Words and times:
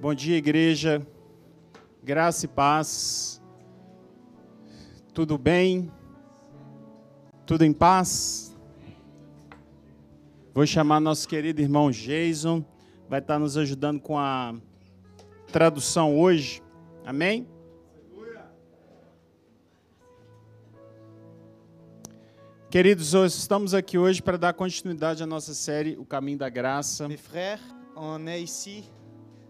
Bom 0.00 0.14
dia, 0.14 0.36
igreja. 0.36 1.04
Graça 2.04 2.44
e 2.44 2.48
paz. 2.48 3.42
Tudo 5.12 5.36
bem? 5.36 5.90
Tudo 7.44 7.64
em 7.64 7.72
paz? 7.72 8.56
Vou 10.54 10.64
chamar 10.64 11.00
nosso 11.00 11.26
querido 11.26 11.60
irmão 11.60 11.90
Jason, 11.90 12.64
vai 13.08 13.18
estar 13.18 13.40
nos 13.40 13.56
ajudando 13.56 14.00
com 14.00 14.16
a 14.16 14.54
tradução 15.50 16.16
hoje. 16.16 16.62
Amém? 17.04 17.48
Queridos, 22.70 23.14
estamos 23.14 23.74
aqui 23.74 23.98
hoje 23.98 24.22
para 24.22 24.38
dar 24.38 24.52
continuidade 24.52 25.24
à 25.24 25.26
nossa 25.26 25.54
série 25.54 25.96
O 25.98 26.04
Caminho 26.04 26.38
da 26.38 26.48
Graça. 26.48 27.08
Mes 27.08 27.20
frères, 27.20 27.60
on 27.96 28.28
est 28.28 28.44
ici 28.44 28.97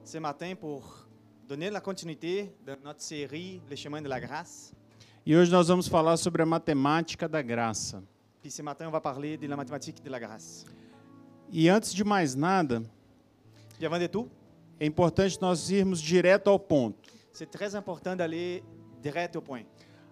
ce 0.09 0.17
matin 0.17 0.55
pour 0.59 1.07
donner 1.47 1.69
la 1.69 1.83
continuité 1.83 2.51
de 2.65 2.75
notre 2.83 3.03
série 3.03 3.61
Les 3.69 3.77
chemins 3.77 4.01
de 4.01 4.09
la 4.09 4.19
grâce. 4.19 4.73
E 5.27 5.37
hoje 5.37 5.51
nós 5.53 5.69
vamos 5.69 5.87
falar 5.87 6.17
sobre 6.17 6.41
a 6.41 6.47
matemática 6.47 7.29
da 7.29 7.43
graça. 7.43 8.03
Puis 8.41 8.51
ce 8.51 8.63
matin, 8.63 8.89
on 8.89 8.91
va 8.91 9.03
parler 9.03 9.37
de 9.37 9.47
la 9.47 9.55
mathématique 9.55 10.03
de 10.03 10.09
la 10.09 10.19
grâce. 10.19 10.65
E 11.53 11.69
antes 11.69 11.93
de 11.93 12.03
mais 12.05 12.35
nada, 12.35 12.83
Et 13.79 13.85
avant 13.85 13.99
de 13.99 14.07
tout, 14.07 14.31
é 14.81 14.87
importante 14.87 15.39
nós 15.43 15.69
irmos 15.69 16.01
direto 16.01 16.49
ao 16.49 16.59
ponto. 16.59 17.11
c'est 17.31 17.51
très 17.51 17.75
important 17.75 18.17
d'aller 18.17 18.65
direct 19.03 19.37
au 19.37 19.43
point. 19.43 19.67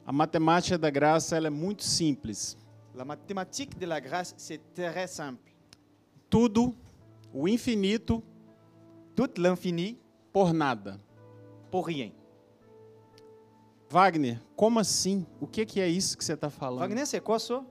A 0.07 0.13
matemática 0.13 0.77
da 0.77 0.91
graça 0.91 1.39
ela 1.39 1.47
é 1.47 1.51
muito 1.51 1.83
simples. 1.83 2.55
La 2.95 3.05
mathématique 3.07 3.79
de 3.79 3.87
la 3.87 3.99
grâce, 3.99 4.35
c'est 4.37 4.61
très 4.75 5.07
simple. 5.07 5.51
Tudo, 6.29 6.75
o 7.33 7.49
infinito, 7.49 8.23
Tout 9.17 9.37
l'infini 9.39 9.99
por 10.33 10.53
nada. 10.53 11.01
pour 11.71 11.87
rien. 11.87 12.13
Wagner, 13.89 14.41
como 14.57 14.79
assim? 14.79 15.27
O 15.41 15.47
que, 15.47 15.65
que 15.65 15.81
é 15.81 15.89
isso 15.89 16.17
que 16.17 16.25
você 16.25 16.33
está 16.33 16.51
falando? 16.51 16.81
Wagner, 16.81 17.07
c'est 17.07 17.21
quoi 17.21 17.39
ça? 17.39 17.65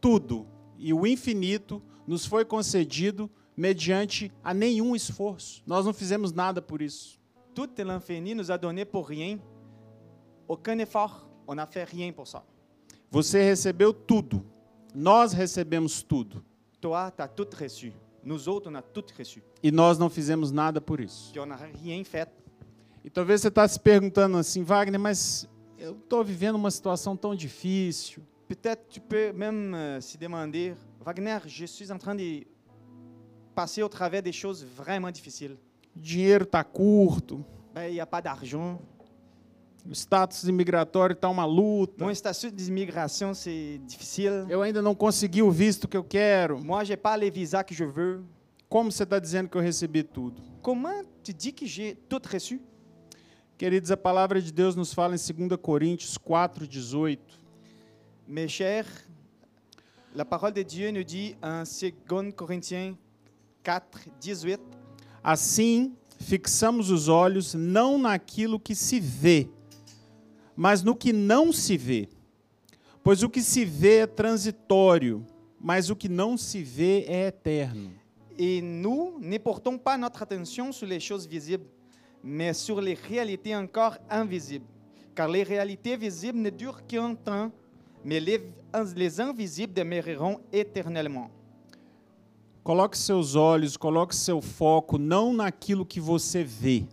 Tudo 0.00 0.46
e 0.78 0.94
o 0.94 1.06
infinito 1.06 1.82
nos 2.06 2.24
foi 2.24 2.44
concedido 2.44 3.30
mediante 3.56 4.32
a 4.42 4.54
nenhum 4.54 4.96
esforço. 4.96 5.62
Nós 5.66 5.84
não 5.84 5.92
fizemos 5.92 6.32
nada 6.32 6.62
por 6.62 6.80
isso. 6.80 7.20
Tout 7.54 7.82
l'infini 7.82 8.34
nous 8.34 8.50
a 8.50 8.56
donné 8.56 8.84
pour 8.84 9.06
rien. 9.06 9.38
Aucun 10.48 10.78
effort. 10.78 11.28
On 11.46 11.54
n'a 11.54 11.66
fait 11.66 11.84
rien 11.84 12.12
pour 12.12 12.26
ça. 12.26 12.44
Você 13.10 13.42
recebeu 13.42 13.92
tudo. 13.92 14.46
Nós 14.94 15.32
recebemos 15.32 16.02
tudo. 16.02 16.44
Toi, 16.80 17.10
tu 17.10 17.22
as 17.22 17.28
tout 17.28 17.56
reçu. 17.56 17.92
E 19.62 19.70
nós 19.70 19.98
não 19.98 20.10
fizemos 20.10 20.50
nada 20.50 20.80
por 20.80 21.00
isso. 21.00 21.32
Fait. 22.04 22.28
E 23.04 23.10
talvez 23.10 23.40
você 23.40 23.48
está 23.48 23.66
se 23.66 23.80
perguntando 23.80 24.36
assim, 24.36 24.62
Wagner, 24.62 25.00
mas 25.00 25.48
eu 25.78 25.92
estou 25.92 26.22
vivendo 26.22 26.56
uma 26.56 26.70
situação 26.70 27.16
tão 27.16 27.34
difícil. 27.34 28.22
Peut-être 28.46 28.84
tu 28.88 29.00
peux 29.00 29.32
même 29.32 29.74
euh, 29.74 30.00
se 30.00 30.18
demander, 30.18 30.74
Wagner, 31.00 31.40
je 31.46 31.64
suis 31.66 31.90
en 31.90 31.98
train 31.98 32.14
de 32.14 32.46
passer 33.54 33.82
au 33.82 33.88
travers 33.88 34.22
des 34.22 34.32
choses 34.32 34.64
vraiment 34.64 35.10
difficiles. 35.10 35.56
Dinheiro 35.94 36.44
está 36.44 36.62
curto, 36.62 37.44
Ben, 37.72 37.88
il 37.88 37.94
n'y 37.94 38.00
a 38.00 38.06
pas 38.06 38.20
d'argent. 38.20 38.80
O 39.86 39.94
status 39.94 40.44
imigratório 40.44 41.14
está 41.14 41.28
uma 41.28 41.44
luta. 41.44 42.04
Mon 42.04 42.10
statut 42.10 42.50
d'immigration, 42.50 43.34
c'est 43.34 43.78
difficile. 43.86 44.46
Eu 44.48 44.62
ainda 44.62 44.82
não 44.82 44.94
consegui 44.94 45.42
o 45.42 45.50
visto 45.50 45.88
que 45.88 45.96
eu 45.96 46.04
quero. 46.04 46.62
Moi, 46.62 46.84
je 46.84 46.92
n'ai 46.92 46.96
pas 46.96 47.16
les 47.16 47.30
visas 47.30 47.62
que 47.64 47.74
je 47.74 47.84
veux. 47.84 48.22
Como 48.68 48.92
você 48.92 49.02
está 49.02 49.18
dizendo 49.18 49.48
que 49.48 49.56
eu 49.56 49.60
recebi 49.60 50.02
tudo? 50.02 50.42
Comment 50.62 51.04
tu 51.24 51.32
dis 51.32 51.52
que 51.52 51.66
j'ai 51.66 51.96
tout 52.08 52.22
reçu? 52.26 52.60
Queridos, 53.58 53.90
a 53.90 53.96
palavra 53.96 54.40
de 54.40 54.52
Deus 54.52 54.74
nos 54.74 54.94
fala 54.94 55.14
em 55.14 55.48
2 55.48 55.60
Coríntios 55.60 56.16
4, 56.16 56.66
18. 56.66 57.40
Mes 58.26 58.48
chers, 58.48 58.86
la 60.14 60.24
parole 60.24 60.52
de 60.52 60.62
Dieu 60.62 60.92
nous 60.92 61.04
dit 61.04 61.36
en 61.42 61.64
2 61.64 62.32
Corinthiens 62.34 62.96
4, 63.64 64.10
18, 64.20 64.62
Assim, 65.22 65.94
fixamos 66.18 66.90
os 66.90 67.08
olhos 67.08 67.52
não 67.54 67.98
naquilo 67.98 68.58
que 68.58 68.74
se 68.74 68.98
vê, 68.98 69.48
mas 70.60 70.82
no 70.82 70.94
que 70.94 71.10
não 71.10 71.54
se 71.54 71.74
vê. 71.78 72.06
Pois 73.02 73.22
o 73.22 73.30
que 73.30 73.42
se 73.42 73.64
vê 73.64 74.00
é 74.00 74.06
transitório, 74.06 75.24
mas 75.58 75.88
o 75.88 75.96
que 75.96 76.06
não 76.06 76.36
se 76.36 76.62
vê 76.62 77.06
é 77.08 77.28
eterno. 77.28 77.90
Et 78.38 78.60
nous 78.60 79.18
ne 79.18 79.38
portons 79.38 79.78
pas 79.78 79.96
notre 79.96 80.22
attention 80.22 80.70
sur 80.70 80.86
les 80.86 81.00
choses 81.00 81.26
visibles, 81.26 81.64
mais 82.22 82.52
sur 82.52 82.78
les 82.78 82.92
réalités 82.92 83.56
encore 83.56 83.96
invisibles. 84.10 84.66
Car 85.14 85.28
les 85.28 85.44
réalités 85.44 85.96
visibles 85.96 86.38
ne 86.38 86.50
durent 86.50 86.86
qu'un 86.86 87.14
temps, 87.14 87.50
mais 88.04 88.20
les, 88.20 88.42
les 88.94 89.18
invisibles 89.18 89.72
demeureront 89.72 90.40
éternellement. 90.52 91.30
Coloque 92.62 92.96
seus 92.96 93.34
olhos, 93.34 93.78
coloque 93.78 94.14
seu 94.14 94.42
foco 94.42 94.98
não 94.98 95.32
naquilo 95.32 95.86
que 95.86 96.00
você 96.00 96.44
vê, 96.44 96.84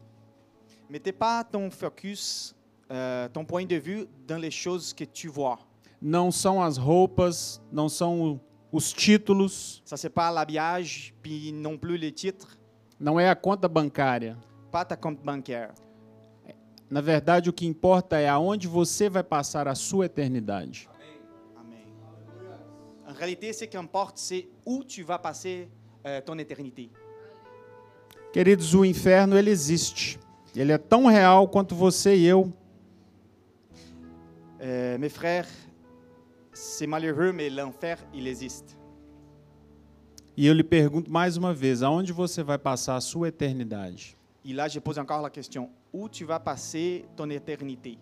Mettez 0.90 1.12
pas 1.12 1.44
ton 1.44 1.70
focus, 1.70 2.56
euh, 2.92 3.28
ton 3.30 3.44
point 3.46 3.66
de 3.66 3.75
vue 3.75 4.08
dans 4.28 4.38
les 4.38 4.52
choses 4.52 4.94
que 4.94 5.03
tu 5.06 5.28
vois. 5.28 5.59
não 6.02 6.31
são 6.31 6.62
as 6.62 6.78
roupas, 6.78 7.59
não 7.72 7.90
são 7.90 8.40
os 8.72 8.92
títulos, 8.94 9.81
Ça, 9.86 9.98
c'est 9.98 10.09
pas 10.14 10.30
l'habillage, 10.31 11.14
puis 11.24 11.52
non 11.52 11.78
plus 11.78 11.98
les 11.98 12.12
titres, 12.12 12.58
não 13.00 13.20
é 13.20 13.30
a 13.30 13.36
conta 13.36 13.68
bancária. 13.68 14.38
pas 14.72 14.86
ta 14.86 14.96
compte 14.98 15.24
bancaire. 15.24 15.72
Na 16.90 17.02
verdade, 17.02 17.50
o 17.50 17.53
que 17.53 17.66
importa 17.66 18.18
é 18.18 18.30
aonde 18.30 18.66
você 18.68 19.09
vai 19.09 19.24
passar 19.24 19.68
a 19.68 19.75
sua 19.75 20.06
eternidade. 20.06 20.88
Amen. 21.58 21.84
En 23.06 23.14
réalité, 23.14 23.52
ce 23.52 23.66
qui 23.66 23.75
importe, 23.75 24.18
c'est 24.19 24.48
où 24.66 24.84
tu 24.86 25.04
vas 25.04 25.19
passer 25.19 25.68
euh, 26.06 26.22
ton 26.22 26.38
éternité. 26.38 26.90
Queridos, 28.31 28.74
o 28.74 28.86
inferno 28.86 29.38
ele 29.38 29.50
existe. 29.50 30.18
Ele 30.56 30.72
é 30.72 30.78
tão 30.78 31.08
real 31.08 31.48
quanto 31.50 31.75
você 31.75 32.16
e 32.16 32.25
eu. 32.25 32.54
Euh, 34.62 34.97
mes 34.97 35.09
frères, 35.09 35.47
c'est 36.53 36.88
malheureux, 36.88 37.31
mais 37.31 37.50
l'enfer, 37.50 37.97
il 38.13 38.28
existe. 38.28 38.75
E 40.35 40.45
eu 40.47 40.53
lhe 40.53 40.63
pergunto 40.63 41.09
mais 41.12 41.35
uma 41.35 41.51
vez, 41.53 41.81
aonde 41.81 42.12
você 42.13 42.44
vai 42.44 42.57
passar 42.59 42.95
a 42.95 43.01
sua 43.01 43.28
eternidade? 43.29 44.16
Et 44.45 44.53
là, 44.53 44.68
je 44.68 44.79
pose 44.79 44.97
encore 45.00 45.22
la 45.22 45.29
question, 45.29 45.69
où 45.91 46.07
tu 46.07 46.25
vas 46.25 46.40
passer 46.40 47.06
ton 47.16 47.29
éternité? 47.29 47.97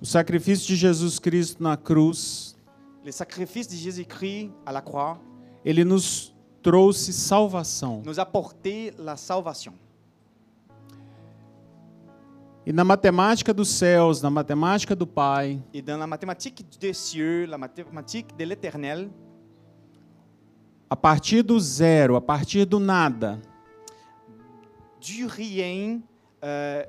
O 0.00 0.04
sacrifício 0.06 0.66
de 0.68 0.74
Jesus 0.76 1.18
Cristo 1.18 1.62
na 1.62 1.76
cruz, 1.76 2.56
Le 3.04 3.12
sacrifice 3.12 3.68
de 3.68 3.76
Jésus-Christ 3.76 4.50
à 4.64 4.72
la 4.72 4.80
croix 4.80 5.18
ele 5.64 5.84
nos 5.84 6.32
trouxe 6.62 7.10
salvação. 7.10 8.02
nous 8.04 8.18
a 8.18 8.24
porté 8.24 8.92
la 8.98 9.16
salvation. 9.16 9.74
E 12.66 12.72
na 12.72 12.82
matemática 12.82 13.52
dos 13.52 13.68
céus, 13.68 14.22
na 14.22 14.30
matemática 14.30 14.96
do 14.96 15.06
Pai, 15.06 15.62
dans 15.84 15.98
la 15.98 16.06
mathématique 16.06 16.64
des 16.80 16.94
cieux, 16.94 17.44
la 17.46 17.58
mathématique 17.58 18.34
de 18.36 18.44
l'éternel, 18.44 19.10
a 20.88 20.96
partir 20.96 21.44
do 21.44 21.58
zero, 21.60 22.16
a 22.16 22.20
partir 22.22 22.64
do 22.64 22.78
nada, 22.80 23.38
du 24.98 25.26
rien, 25.26 26.00
euh, 26.42 26.84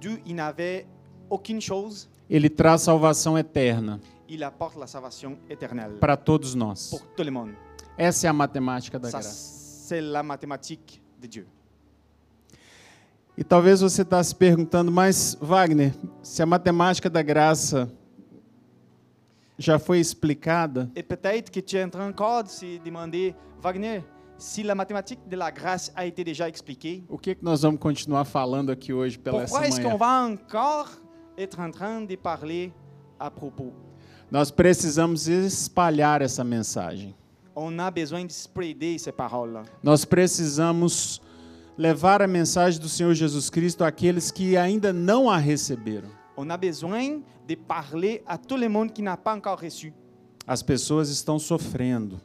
d'où 0.00 0.18
il 0.26 0.34
n'avait 0.34 0.86
aucune 1.30 1.60
chose, 1.60 2.08
ele 2.28 2.48
traz 2.50 2.82
salvação 2.82 3.38
eterna 3.38 4.00
il 4.28 4.42
apporte 4.42 4.76
la 4.78 4.86
salvation 4.86 5.38
éternelle 5.48 5.98
para 6.00 6.16
todos 6.16 6.54
nós. 6.54 6.90
pour 6.90 7.02
tout 7.14 7.22
le 7.24 7.30
monde. 7.30 7.54
Essa 7.96 8.26
é 8.26 8.30
a 8.30 8.32
matemática 8.32 8.98
da 8.98 9.08
Ça, 9.10 9.18
graça. 9.20 9.86
c'est 9.86 10.00
la 10.00 10.22
mathématique 10.22 11.00
de 11.20 11.28
Dieu. 11.28 11.46
E 13.36 13.42
talvez 13.42 13.80
você 13.80 14.02
está 14.02 14.22
se 14.22 14.34
perguntando, 14.34 14.92
mas 14.92 15.36
Wagner, 15.40 15.92
se 16.22 16.40
a 16.40 16.46
matemática 16.46 17.10
da 17.10 17.20
graça 17.20 17.90
já 19.58 19.78
foi 19.78 19.98
explicada, 19.98 20.90
Et 20.94 21.02
peut-être 21.02 21.50
que 21.50 21.60
tu 21.60 21.76
es 21.76 21.84
en 21.84 21.90
train 21.90 22.08
encore 22.08 22.44
de 22.44 22.50
se 22.50 22.78
demander, 22.78 23.34
Wagner, 23.60 24.04
la 24.64 24.74
mathématique 24.74 25.20
de 25.28 25.36
la 25.36 25.50
grâce 25.50 25.92
a 25.96 26.06
été 26.06 26.22
déjà 26.22 26.48
expliquée, 26.48 27.02
o 27.08 27.18
que, 27.18 27.34
que 27.34 27.44
nós 27.44 27.62
vamos 27.62 27.80
continuar 27.80 28.24
falando 28.24 28.70
aqui 28.70 28.92
hoje 28.92 29.18
pela 29.18 29.42
essa 29.42 29.48
pourquoi 29.48 29.66
est-ce 29.68 29.80
qu'on 29.80 29.98
manhã? 29.98 29.98
va 29.98 30.26
encore 30.26 30.88
être 31.36 31.58
en 31.60 31.70
train 31.70 32.02
de 32.02 32.16
parler 32.16 32.72
à 33.18 33.30
propos 33.30 33.72
Nós 34.30 34.50
precisamos 34.50 35.28
espalhar 35.28 36.22
essa 36.22 36.42
mensagem. 36.44 37.14
On 37.56 37.78
a 37.78 37.90
besoin 37.90 38.24
de 38.26 38.32
spreader 38.32 38.98
ces 38.98 39.12
paroles-là. 39.12 39.62
Nós 39.82 40.04
precisamos 40.04 41.20
levar 41.76 42.22
a 42.22 42.26
mensagem 42.26 42.80
do 42.80 42.88
Senhor 42.88 43.14
Jesus 43.14 43.50
Cristo 43.50 43.82
àqueles 43.84 44.30
que 44.30 44.56
ainda 44.56 44.92
não 44.92 45.28
a 45.30 45.36
receberam. 45.36 46.08
On 46.36 46.48
a 46.50 46.56
besoin 46.56 47.22
de 47.46 47.56
parler 47.56 48.22
à 48.26 48.36
tout 48.38 48.56
le 48.56 48.68
monde 48.68 48.90
qui 48.92 49.02
n'a 49.02 49.16
pas 49.16 49.34
encore 49.36 49.58
reçu. 49.58 49.92
As 50.46 50.62
pessoas 50.62 51.08
estão 51.08 51.38
sofrendo. 51.38 52.20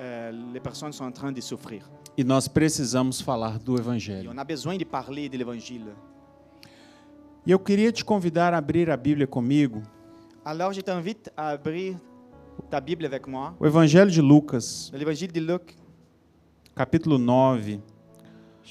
euh, 0.00 0.30
les 0.52 0.60
personnes 0.60 0.92
sont 0.92 1.04
en 1.04 1.10
train 1.12 1.32
de 1.32 1.40
souffrir. 1.40 1.82
E 2.16 2.22
nós 2.24 2.48
precisamos 2.48 3.20
falar 3.20 3.58
do 3.58 3.76
Et 3.76 3.80
Evangelho. 3.80 4.30
on 4.32 4.38
a 4.38 4.44
besoin 4.44 4.76
de 4.76 4.84
parler 4.84 5.28
de 5.28 5.36
l'évangile. 5.36 5.92
E 7.46 7.50
eu 7.52 7.58
queria 7.58 7.90
te 7.92 8.04
convidar 8.04 8.52
a 8.52 8.58
abrir 8.58 8.90
a 8.90 8.96
Bíblia 8.96 9.26
comigo, 9.26 9.82
Alors 10.44 10.72
je 10.72 10.80
t'invite 10.80 11.30
à 11.36 11.54
ouvrir 11.56 11.96
ta 12.70 12.80
Bible 12.80 13.06
avec 13.06 13.26
moi, 13.26 13.54
o 13.58 13.66
Evangelho 13.66 14.10
de 14.10 14.20
Lucas, 14.20 14.90
l'évangile 14.92 15.32
de 15.32 15.40
Luc, 15.40 15.74
capítulo 16.74 17.18
9, 17.18 17.60
chapitre 17.60 17.82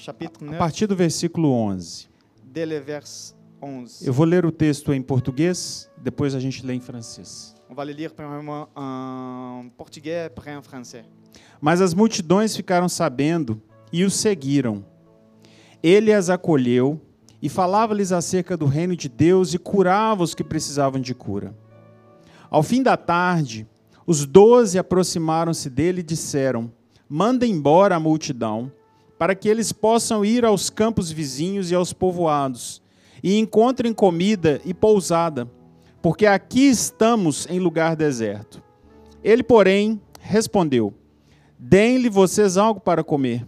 a 0.06 0.44
9, 0.44 0.58
partir 0.58 0.86
do 0.86 0.94
versículo 0.94 1.50
11. 1.50 2.08
dès 2.44 2.66
le 2.66 2.80
vers 2.80 3.34
11. 3.60 4.06
Eu 4.06 4.12
vou 4.12 4.24
ler 4.24 4.46
o 4.46 4.52
texto 4.52 4.92
em 4.92 5.02
português, 5.02 5.90
depois 5.96 6.34
a 6.34 6.40
gente 6.40 6.64
lê 6.64 6.74
em 6.74 6.80
francês. 6.80 7.54
Mas 11.60 11.80
as 11.80 11.94
multidões 11.94 12.56
ficaram 12.56 12.88
sabendo 12.88 13.60
e 13.92 14.04
o 14.04 14.10
seguiram. 14.10 14.84
Ele 15.82 16.12
as 16.12 16.30
acolheu 16.30 17.00
e 17.40 17.48
falava-lhes 17.48 18.10
acerca 18.10 18.56
do 18.56 18.66
reino 18.66 18.96
de 18.96 19.08
Deus 19.08 19.54
e 19.54 19.58
curava 19.58 20.22
os 20.22 20.34
que 20.34 20.42
precisavam 20.42 21.00
de 21.00 21.14
cura. 21.14 21.54
Ao 22.50 22.62
fim 22.62 22.82
da 22.82 22.96
tarde, 22.96 23.66
os 24.06 24.24
doze 24.24 24.78
aproximaram-se 24.78 25.68
dele 25.68 26.00
e 26.00 26.04
disseram: 26.04 26.72
Manda 27.08 27.46
embora 27.46 27.96
a 27.96 28.00
multidão, 28.00 28.72
para 29.18 29.34
que 29.34 29.48
eles 29.48 29.72
possam 29.72 30.24
ir 30.24 30.44
aos 30.44 30.70
campos 30.70 31.10
vizinhos 31.10 31.70
e 31.70 31.74
aos 31.74 31.92
povoados, 31.92 32.80
e 33.22 33.36
encontrem 33.36 33.92
comida 33.92 34.60
e 34.64 34.72
pousada, 34.72 35.50
porque 36.00 36.24
aqui 36.24 36.68
estamos 36.68 37.46
em 37.50 37.58
lugar 37.58 37.96
deserto. 37.96 38.62
Ele, 39.22 39.42
porém, 39.42 40.00
respondeu: 40.20 40.94
Deem-lhe 41.58 42.08
vocês 42.08 42.56
algo 42.56 42.78
para 42.78 43.02
comer. 43.02 43.44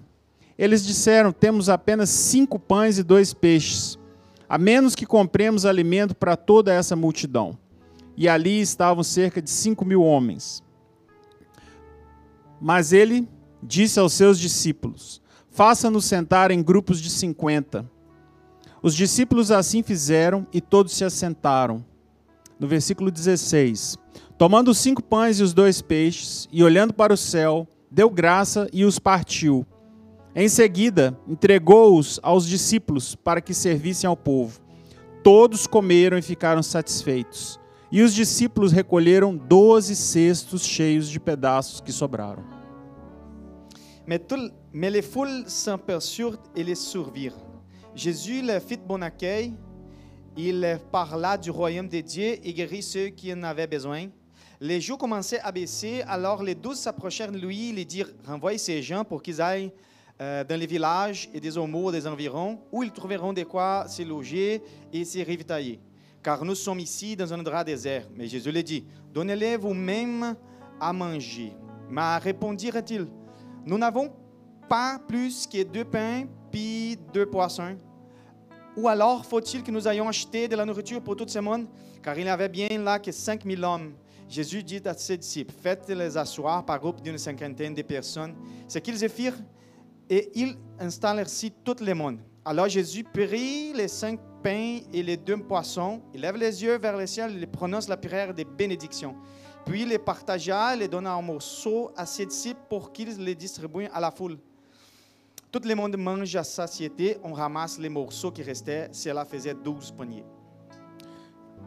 Eles 0.59 0.85
disseram: 0.85 1.31
Temos 1.31 1.69
apenas 1.69 2.11
cinco 2.11 2.59
pães 2.59 2.99
e 2.99 3.05
dois 3.05 3.33
peixes, 3.33 3.97
a 4.49 4.59
menos 4.59 4.97
que 4.97 5.07
compremos 5.07 5.65
alimento 5.65 6.15
para 6.15 6.37
toda 6.37 6.75
essa 6.75 6.97
multidão. 6.97 7.57
E 8.17 8.29
ali 8.29 8.61
estavam 8.61 9.05
cerca 9.05 9.41
de 9.41 9.49
cinco 9.49 9.85
mil 9.85 10.03
homens. 10.03 10.63
Mas 12.61 12.93
ele 12.93 13.29
disse 13.63 14.01
aos 14.01 14.13
seus 14.13 14.39
discípulos: 14.39 15.20
Faça-nos 15.50 16.05
sentar 16.05 16.50
em 16.50 16.62
grupos 16.62 17.00
de 17.00 17.11
cinquenta. 17.11 17.85
Os 18.82 18.94
discípulos 18.94 19.50
assim 19.50 19.82
fizeram 19.82 20.47
e 20.52 20.61
todos 20.61 20.93
se 20.94 21.05
assentaram. 21.05 21.85
No 22.58 22.69
versículo 22.69 23.11
16: 23.11 23.99
Tomando 24.38 24.70
os 24.70 24.79
cinco 24.79 25.02
pães 25.02 25.41
e 25.41 25.43
os 25.43 25.52
dois 25.52 25.82
peixes, 25.82 26.49
e 26.52 26.62
olhando 26.62 26.94
para 26.94 27.12
o 27.12 27.17
céu, 27.17 27.67
deu 27.91 28.08
graça 28.08 28.69
e 28.73 28.85
os 28.85 28.99
partiu. 28.99 29.67
Em 30.35 30.49
seguida, 30.49 31.19
entregou-os 31.26 32.20
aos 32.23 32.47
discípulos 32.47 33.17
para 33.17 33.41
que 33.41 33.52
servissem 33.52 34.06
ao 34.06 34.17
povo. 34.17 34.61
Todos 35.25 35.67
comeram 35.67 36.17
e 36.17 36.23
ficaram 36.23 36.62
satisfeitos. 36.62 37.58
E 37.91 38.02
os 38.02 38.14
discípulos 38.14 38.70
recolheram 38.70 39.37
doze 39.37 39.97
cestos 39.97 40.62
cheios 40.62 41.08
de 41.08 41.19
pedaços 41.19 41.81
que 41.81 41.91
sobraram. 41.91 42.44
Mais 44.73 44.91
les 44.91 45.03
foules 45.03 45.45
s'aperçurent 45.47 46.39
et 46.55 46.63
les 46.63 46.75
survirent. 46.75 47.37
Jésus 47.95 48.43
leur 48.43 48.63
fit 48.63 48.77
bon 48.77 49.03
accueil. 49.03 49.53
Il 50.37 50.79
parla 50.93 51.37
du 51.37 51.51
royaume 51.51 51.89
de 51.89 52.01
Dieu 52.01 52.39
et 52.43 52.55
guérit 52.55 52.83
ceux 52.83 53.09
qui 53.09 53.33
en 53.33 53.43
avaient 53.43 53.67
besoin. 53.67 54.07
Les 54.61 54.81
jours 54.81 54.99
commençaient 54.99 55.41
à 55.41 55.51
baisser, 55.51 56.03
alors 56.07 56.43
les 56.43 56.55
douze 56.55 56.79
s'approchèrent 56.79 57.33
de 57.33 57.39
lui 57.39 57.71
et 57.71 57.73
lui 57.73 57.87
dirent 57.87 58.11
Renvoyez 58.27 58.59
ces 58.59 58.83
gens 58.83 59.05
pour 59.05 59.23
qu'ils 59.23 59.41
aillent 59.41 59.73
euh, 60.21 60.45
dans 60.45 60.59
les 60.59 60.67
villages 60.67 61.31
et 61.33 61.41
des 61.41 61.57
amours 61.57 61.91
des 61.91 62.07
environs, 62.07 62.61
où 62.71 62.83
ils 62.83 62.93
trouveront 62.93 63.33
de 63.33 63.43
quoi 63.43 63.89
se 63.89 64.03
loger 64.03 64.63
et 64.93 65.05
se 65.05 65.19
ravitailler. 65.19 65.81
Car 66.23 66.45
nous 66.45 66.55
sommes 66.55 66.81
ici 66.81 67.17
dans 67.17 67.33
un 67.33 67.41
endroit 67.41 67.65
désert. 67.65 68.07
Mais 68.15 68.29
Jésus 68.29 68.53
leur 68.53 68.63
dit 68.63 68.85
Donnez-les 69.13 69.57
vous-même 69.57 70.37
à 70.79 70.93
manger. 70.93 71.55
Mais 71.89 72.19
répondirent-ils 72.19 73.07
Nous 73.65 73.79
n'avons 73.79 74.13
pas 74.71 75.01
plus 75.09 75.49
que 75.49 75.65
deux 75.65 75.85
pains 75.85 76.27
puis 76.53 76.97
deux 77.13 77.27
poissons. 77.27 77.77
Ou 78.77 78.87
alors 78.87 79.27
faut-il 79.27 79.65
que 79.65 79.71
nous 79.73 79.89
ayons 79.89 80.09
acheté 80.09 80.47
de 80.47 80.55
la 80.55 80.65
nourriture 80.65 81.03
pour 81.03 81.17
tout 81.17 81.27
ce 81.27 81.41
monde 81.41 81.67
Car 82.01 82.17
il 82.17 82.23
n'y 82.23 82.31
avait 82.31 82.49
bien 82.49 82.69
là 82.79 83.01
que 83.01 83.11
cinq 83.11 83.45
mille 83.45 83.65
hommes. 83.65 83.93
Jésus 84.29 84.63
dit 84.63 84.81
à 84.85 84.95
ses 84.95 85.17
disciples, 85.17 85.53
faites-les 85.61 86.17
asseoir 86.17 86.65
par 86.65 86.79
groupe 86.79 87.03
d'une 87.03 87.19
cinquantaine 87.19 87.75
de 87.75 87.83
personnes. 87.83 88.37
Ce 88.69 88.79
qu'ils 88.79 88.97
firent, 89.09 89.41
et 90.09 90.31
ils 90.37 90.57
installèrent-y 90.79 91.51
tout 91.65 91.77
le 91.81 91.93
monde. 91.93 92.21
Alors 92.45 92.69
Jésus 92.69 93.03
prit 93.03 93.73
les 93.73 93.89
cinq 93.89 94.21
pains 94.41 94.79
et 94.93 95.03
les 95.03 95.17
deux 95.17 95.37
poissons, 95.39 96.01
il 96.15 96.21
lève 96.21 96.37
les 96.37 96.63
yeux 96.63 96.79
vers 96.79 96.97
le 96.97 97.09
ciel 97.09 97.43
et 97.43 97.47
prononce 97.47 97.89
la 97.89 97.97
prière 97.97 98.33
de 98.33 98.45
bénédiction. 98.45 99.17
Puis 99.67 99.83
il 99.83 99.89
les 99.89 99.99
partagea 99.99 100.77
les 100.77 100.87
donna 100.87 101.17
en 101.17 101.23
morceaux 101.23 101.91
à 101.97 102.07
ses 102.07 102.25
disciples 102.25 102.61
pour 102.69 102.93
qu'ils 102.93 103.19
les 103.19 103.35
distribuent 103.35 103.89
à 103.93 104.01
la 104.01 104.13
foule. 104.13 104.39
Tout 105.52 105.61
le 105.64 105.75
monde 105.75 105.97
mange 105.97 106.37
à 106.37 106.44
satiété, 106.44 107.19
on 107.25 107.32
ramasse 107.32 107.76
les 107.76 107.88
morceaux 107.88 108.31
qui 108.31 108.41
restaient, 108.43 108.88
cela 108.93 109.25
faisait 109.25 109.55
douze 109.55 109.91
poignées. 109.91 110.25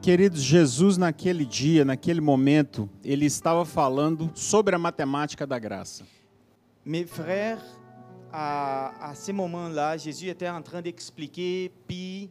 Queridos, 0.01 0.41
Jesus, 0.41 0.97
naquele 0.97 1.45
dia, 1.45 1.83
naquele 1.83 2.21
momento, 2.21 2.89
ele 3.03 3.25
estava 3.25 3.65
falando 3.65 4.29
sobre 4.35 4.75
a 4.75 4.79
matemática 4.79 5.45
da 5.45 5.59
graça. 5.59 6.05
Mes 6.85 7.05
frères, 7.05 7.61
à, 8.31 9.11
à 9.11 9.15
ce 9.15 9.31
moment-là, 9.31 9.97
Jésus 9.97 10.27
était 10.29 10.49
en 10.49 10.61
train 10.61 10.81
d'expliquer 10.81 11.71
puis 11.87 12.29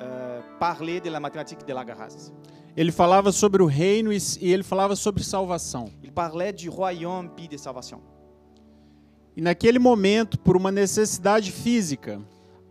euh, 0.00 0.40
parler 0.60 1.00
de 1.00 1.10
la 1.10 1.18
mathématique 1.20 1.64
de 1.66 1.72
la 1.72 1.84
grâce. 1.84 2.32
Ele 2.76 2.90
falava 2.90 3.30
sobre 3.30 3.62
o 3.62 3.66
reino 3.66 4.12
e 4.12 4.18
e 4.40 4.52
ele 4.52 4.64
falava 4.64 4.96
sobre 4.96 5.22
salvação. 5.22 5.90
Il 6.02 6.12
parlait 6.12 6.52
du 6.52 6.68
royaume 6.68 7.28
puis 7.28 7.46
de 7.48 7.56
salvation. 7.56 8.00
E 9.36 9.40
naquele 9.40 9.78
momento, 9.78 10.38
por 10.38 10.56
uma 10.56 10.70
necessidade 10.70 11.50
física, 11.50 12.20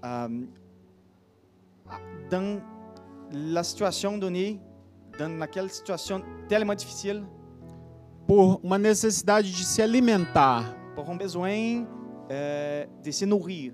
Euh, 0.05 0.45
dans 2.29 2.61
la 3.31 3.63
situation 3.63 4.17
donnée, 4.17 4.59
dans 5.17 5.39
laquelle 5.39 5.69
situation 5.69 6.21
tellement 6.49 6.75
difficile, 6.75 7.23
por 8.27 8.59
uma 8.61 8.77
necessidade 8.77 9.49
de 9.49 9.63
se 9.63 9.81
alimentar 9.81 10.75
pour 10.93 11.09
un 11.09 11.15
besoin 11.15 11.85
euh, 12.29 12.85
de 13.01 13.11
se 13.11 13.25
nourrir 13.25 13.73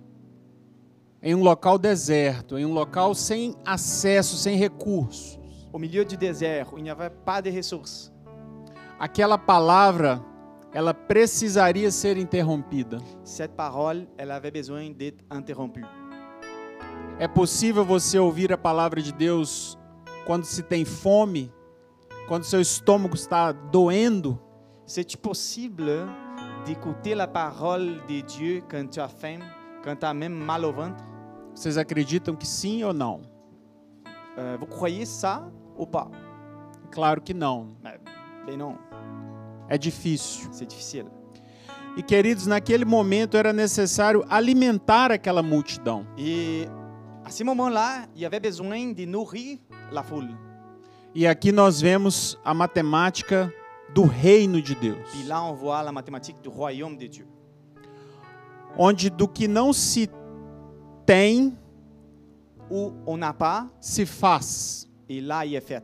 em 1.21 1.33
um 1.33 1.42
local 1.42 1.80
deserto, 1.80 2.59
em 2.59 2.65
um 2.65 2.73
local 2.73 3.16
sem 3.16 3.56
acesso, 3.66 4.37
sem 4.37 4.56
recursos. 4.56 5.40
au 5.73 5.80
milieu 5.80 6.06
du 6.06 6.16
désert 6.16 6.71
où 6.73 6.78
il 6.78 6.83
n'y 6.83 6.92
avait 6.92 7.09
pas 7.25 7.42
de 7.42 7.49
ressources. 7.49 8.11
Aquela 8.99 9.37
palavra, 9.37 10.23
ela 10.73 10.94
precisaria 10.94 11.92
ser 11.92 12.18
interrompida. 12.18 12.99
Cette 13.23 13.56
parole, 13.56 14.07
elle 14.18 14.31
avait 14.31 14.52
besoin 14.52 14.92
d'être 14.92 15.23
interrompue. 15.31 15.85
É 17.19 17.28
possível 17.28 17.83
você 17.83 18.18
ouvir 18.19 18.54
a 18.54 18.57
palavra 18.57 19.02
de 19.02 19.11
Deus 19.11 19.78
quando 20.26 20.45
se 20.45 20.61
tem 20.64 20.85
fome, 20.85 21.52
quando 22.28 22.44
seu 22.44 22.61
estômago 22.61 23.16
está 23.16 23.52
doendo? 23.52 24.40
C'est 24.85 25.18
possible 25.18 26.07
d'écouter 26.66 27.16
la 27.16 27.28
parole 27.28 28.02
de 28.07 28.21
Dieu 28.21 28.64
quand 28.69 28.88
tu 28.90 28.99
as 28.99 29.09
faim, 29.09 29.40
quand 29.83 29.95
tu 29.95 30.06
as 30.06 30.14
même 30.14 30.33
mal 30.33 30.64
au 30.66 30.71
ventre? 30.71 31.04
Vocês 31.54 31.78
acreditam 31.78 32.35
que 32.35 32.47
sim 32.47 32.83
ou 32.83 32.94
não? 32.94 33.21
Euh, 34.38 34.57
vous 34.59 34.68
croyez 34.68 35.06
ça 35.06 35.49
ou 35.76 35.85
pas? 35.85 36.09
Claro 36.92 37.21
que 37.21 37.33
não. 37.33 37.76
Ben 38.45 38.57
non, 38.57 38.78
É 39.69 39.78
difícil. 39.78 40.49
c'est 40.52 40.66
difficile. 40.68 41.06
E 41.97 42.04
queridos, 42.04 42.45
naquele 42.47 42.85
momento 42.85 43.35
era 43.38 43.52
necessário 43.54 44.23
alimentar 44.30 45.11
aquela 45.11 45.42
multidão. 45.44 46.06
Et 46.18 46.68
à 47.26 47.30
ce 47.30 47.44
moment-là, 47.44 48.07
il 48.16 48.21
y 48.21 48.26
avait 48.26 48.40
besoin 48.40 48.92
de 48.94 49.06
nourrir 49.06 49.59
la 49.92 50.04
foule. 50.04 50.35
E 51.16 51.26
aqui 51.28 51.52
nós 51.52 51.81
vemos 51.81 52.38
a 52.45 52.54
matemática 52.54 53.52
do 53.94 54.04
reino 54.04 54.61
de 54.61 54.76
Deus, 54.76 54.97
Puis 55.11 55.23
là, 55.23 55.44
on 55.44 55.54
voit 55.56 55.81
la 55.83 55.92
mathématique 55.92 56.40
du 56.42 56.49
royaume 56.49 56.95
de 56.95 57.07
Dieu. 57.07 57.28
onde 58.78 59.09
do 59.09 59.28
que 59.28 59.47
não 59.47 59.73
se 59.73 60.07
tem, 61.06 61.57
Où 62.71 62.94
on 63.07 63.18
n'a 63.18 63.33
pas, 63.33 63.68
se 63.81 64.06
faz. 64.06 64.88
et 65.09 65.19
là, 65.21 65.44
il 65.44 65.56
est 65.56 65.61
fait. 65.61 65.83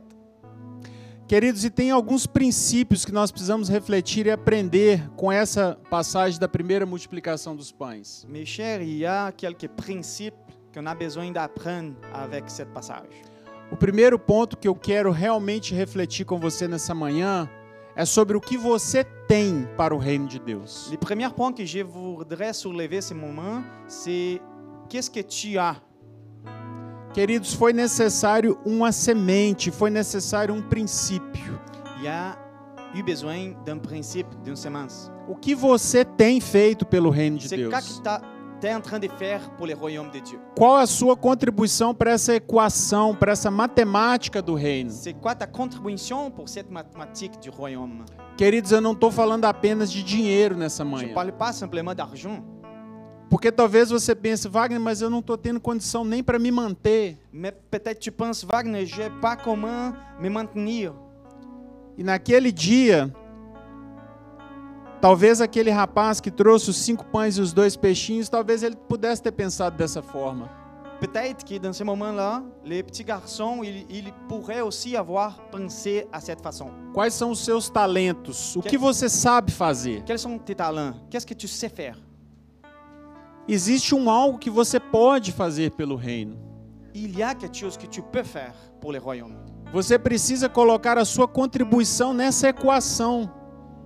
Queridos, 1.28 1.64
e 1.64 1.70
tem 1.70 1.90
alguns 1.90 2.24
princípios 2.24 3.04
que 3.04 3.10
nós 3.10 3.32
precisamos 3.32 3.68
refletir 3.68 4.26
e 4.26 4.30
aprender 4.30 5.10
com 5.16 5.32
essa 5.32 5.76
passagem 5.90 6.38
da 6.38 6.46
primeira 6.46 6.86
multiplicação 6.86 7.56
dos 7.56 7.72
pães. 7.72 8.24
Mes 8.28 8.48
chers, 8.48 8.86
il 8.86 8.98
y 8.98 9.06
a 9.06 9.32
quelques 9.36 9.68
principes 9.76 10.38
qu'on 10.72 10.86
a 10.86 10.94
besoin 10.94 11.32
d'apprendre 11.32 11.96
avec 12.12 12.48
cette 12.48 12.70
passage. 12.72 13.24
O 13.72 13.76
primeiro 13.76 14.20
ponto 14.20 14.56
que 14.56 14.68
eu 14.68 14.74
quero 14.76 15.10
realmente 15.10 15.74
refletir 15.74 16.24
com 16.24 16.38
você 16.38 16.68
nessa 16.68 16.94
manhã 16.94 17.50
é 17.96 18.04
sobre 18.04 18.36
o 18.36 18.40
que 18.40 18.56
você 18.56 19.02
tem 19.26 19.66
para 19.76 19.92
o 19.92 19.98
reino 19.98 20.28
de 20.28 20.38
Deus. 20.38 20.88
Les 20.90 20.96
premiers 20.96 21.32
points 21.32 21.56
que 21.56 21.66
je 21.66 21.82
voudrais 21.82 22.56
soulever 22.56 23.02
ce 23.02 23.14
moment, 23.14 23.64
c'est 23.88 24.40
qu'est-ce 24.88 25.10
que 25.10 25.24
tu 25.24 25.58
as 25.58 25.74
Queridos, 27.16 27.54
foi 27.54 27.72
necessário 27.72 28.58
uma 28.62 28.92
semente, 28.92 29.70
foi 29.70 29.88
necessário 29.88 30.54
um 30.54 30.60
princípio. 30.60 31.58
Il 31.96 32.04
y 32.04 32.08
a 32.08 32.36
eu 32.94 33.02
besoin 33.02 33.54
d'un 33.64 33.78
principe, 33.78 34.28
d'une 34.44 34.54
semence. 34.54 35.10
O 35.26 35.34
que 35.34 35.54
você 35.54 36.04
tem 36.04 36.42
feito 36.42 36.84
pelo 36.84 37.08
reino 37.08 37.38
de 37.38 37.48
Deus? 37.48 37.72
Qual 40.54 40.76
a 40.76 40.86
sua 40.86 41.16
contribuição 41.16 41.94
para 41.94 42.10
essa 42.10 42.34
equação, 42.34 43.14
para 43.14 43.32
essa 43.32 43.50
matemática 43.50 44.42
do 44.42 44.54
reino? 44.54 44.90
C'est 44.90 45.14
quoi 45.14 45.34
ta 45.34 45.46
contribution 45.46 46.30
pour 46.30 46.50
cette 46.50 46.70
mathématique 46.70 47.38
du 47.40 47.48
royaume 47.48 48.04
Queridos, 48.36 48.72
eu 48.72 48.82
não 48.82 48.92
estou 48.92 49.10
falando 49.10 49.46
apenas 49.46 49.90
de 49.90 50.02
dinheiro 50.02 50.54
nessa 50.54 50.84
Je 50.84 50.90
ne 50.90 50.94
manhã. 50.94 51.14
parle 51.14 51.32
pas 51.32 51.54
simplement 51.54 51.94
d'argent, 51.94 52.44
Porque 53.28 53.50
talvez 53.50 53.90
você 53.90 54.14
pense, 54.14 54.48
Wagner, 54.48 54.80
mas 54.80 55.00
eu 55.00 55.10
não 55.10 55.18
estou 55.18 55.36
tendo 55.36 55.60
condição 55.60 56.04
nem 56.04 56.22
para 56.22 56.38
me 56.38 56.50
manter. 56.50 57.18
mais 57.32 57.52
peut-être 57.70 57.98
tu 57.98 58.12
penses, 58.12 58.44
Wagner, 58.44 58.86
je 58.86 59.02
n'ai 59.02 59.10
pas 59.10 59.36
comment 59.36 59.92
me 60.20 60.30
maintenir. 60.30 60.92
E 61.98 62.04
naquele 62.04 62.52
dia, 62.52 63.12
talvez 65.00 65.40
aquele 65.40 65.70
rapaz 65.70 66.20
que 66.20 66.30
trouxe 66.30 66.70
os 66.70 66.76
cinco 66.76 67.04
pães 67.06 67.36
e 67.36 67.40
os 67.40 67.52
dois 67.52 67.76
peixinhos, 67.76 68.28
talvez 68.28 68.62
ele 68.62 68.76
pudesse 68.76 69.22
ter 69.22 69.32
pensado 69.32 69.76
dessa 69.76 70.02
forma. 70.02 70.48
Peut-être 71.00 71.44
que 71.44 71.58
dans 71.58 71.74
ce 71.74 71.84
moment-là, 71.84 72.42
les 72.64 72.82
petits 72.82 73.04
garçons, 73.04 73.62
ils, 73.62 73.86
ils 73.90 74.12
pourraient 74.28 74.62
aussi 74.62 74.96
avoir 74.96 75.38
pensé 75.50 76.06
à 76.10 76.20
cette 76.20 76.40
façon. 76.40 76.70
Quais 76.94 77.12
são 77.12 77.30
os 77.32 77.40
seus 77.40 77.68
talentos? 77.68 78.56
O 78.56 78.62
que 78.62 78.78
você 78.78 79.08
sabe 79.08 79.52
fazer? 79.52 80.02
Quels 80.06 80.20
sont 80.20 80.38
tes 80.38 80.54
talents 80.54 80.94
Qu'est-ce 81.10 81.26
que 81.26 81.34
tu 81.34 81.48
sais 81.48 81.68
faire 81.68 81.98
Existe 83.48 83.94
um 83.94 84.10
algo 84.10 84.38
que 84.38 84.50
você 84.50 84.80
pode 84.80 85.30
fazer 85.30 85.70
pelo 85.70 85.94
reino. 85.94 86.36
Il 86.92 87.16
y 87.16 87.22
a 87.22 87.32
quelque 87.32 87.56
chose 87.56 87.78
que 87.78 87.86
tu 87.86 88.02
peux 88.02 88.24
faire 88.24 88.54
pour 88.80 88.92
le 88.92 88.98
royaume. 88.98 89.36
Você 89.72 89.96
precisa 89.98 90.48
colocar 90.48 90.98
a 90.98 91.04
sua 91.04 91.28
contribuição 91.28 92.12
nessa 92.12 92.48
equação. 92.48 93.30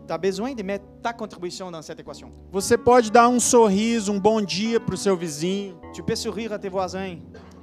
Tu 0.06 0.12
as 0.14 0.18
besoin 0.18 0.54
de 0.54 0.62
mettre 0.62 0.88
ta 1.02 1.12
contribution 1.12 1.70
dans 1.70 1.84
cette 1.84 2.00
équation. 2.00 2.32
Você 2.50 2.78
pode 2.78 3.10
dar 3.12 3.28
um 3.28 3.38
sorriso, 3.38 4.10
um 4.10 4.18
bom 4.18 4.40
dia 4.40 4.80
para 4.80 4.94
o 4.94 4.98
seu 4.98 5.14
vizinho. 5.14 5.78
Tu 5.94 6.02
peux 6.02 6.16
sourire 6.16 6.54
à 6.54 6.58
tes 6.58 6.70
voisins. 6.70 7.18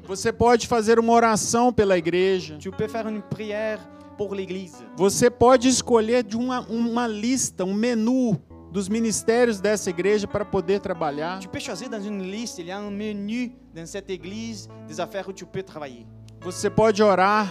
Você 0.06 0.32
pode 0.32 0.68
fazer 0.68 1.00
uma 1.00 1.14
oração 1.14 1.74
pela 1.74 1.98
igreja. 1.98 2.58
Tu 2.62 2.72
peux 2.72 2.88
faire 2.88 3.08
une 3.08 3.22
prière 3.24 3.80
pour 4.18 4.36
l'église. 4.36 4.78
Você 4.96 5.32
pode 5.32 5.68
escolher 5.68 6.24
de 6.24 6.38
uma, 6.38 6.62
uma 6.70 7.08
lista, 7.08 7.66
um 7.66 7.74
menu 7.74 8.40
dos 8.72 8.90
ministérios 8.90 9.60
dessa 9.62 9.90
igreja 9.90 10.28
para 10.28 10.44
poder 10.46 10.80
trabalhar. 10.80 11.40
Tu 11.40 11.48
peux 11.50 11.60
choisir 11.60 11.90
dans 11.90 12.02
une 12.02 12.22
liste, 12.22 12.60
il 12.60 12.68
y 12.68 12.72
a 12.72 12.78
un 12.78 12.92
menu 12.92 13.54
dans 13.74 13.86
cette 13.86 14.10
église 14.10 14.68
des 14.88 15.00
affaires 15.00 15.28
où 15.28 15.34
tu 15.34 15.46
peux 15.46 15.64
travailler. 15.64 16.06
Você 16.42 16.70
pode 16.70 17.02
orar 17.02 17.48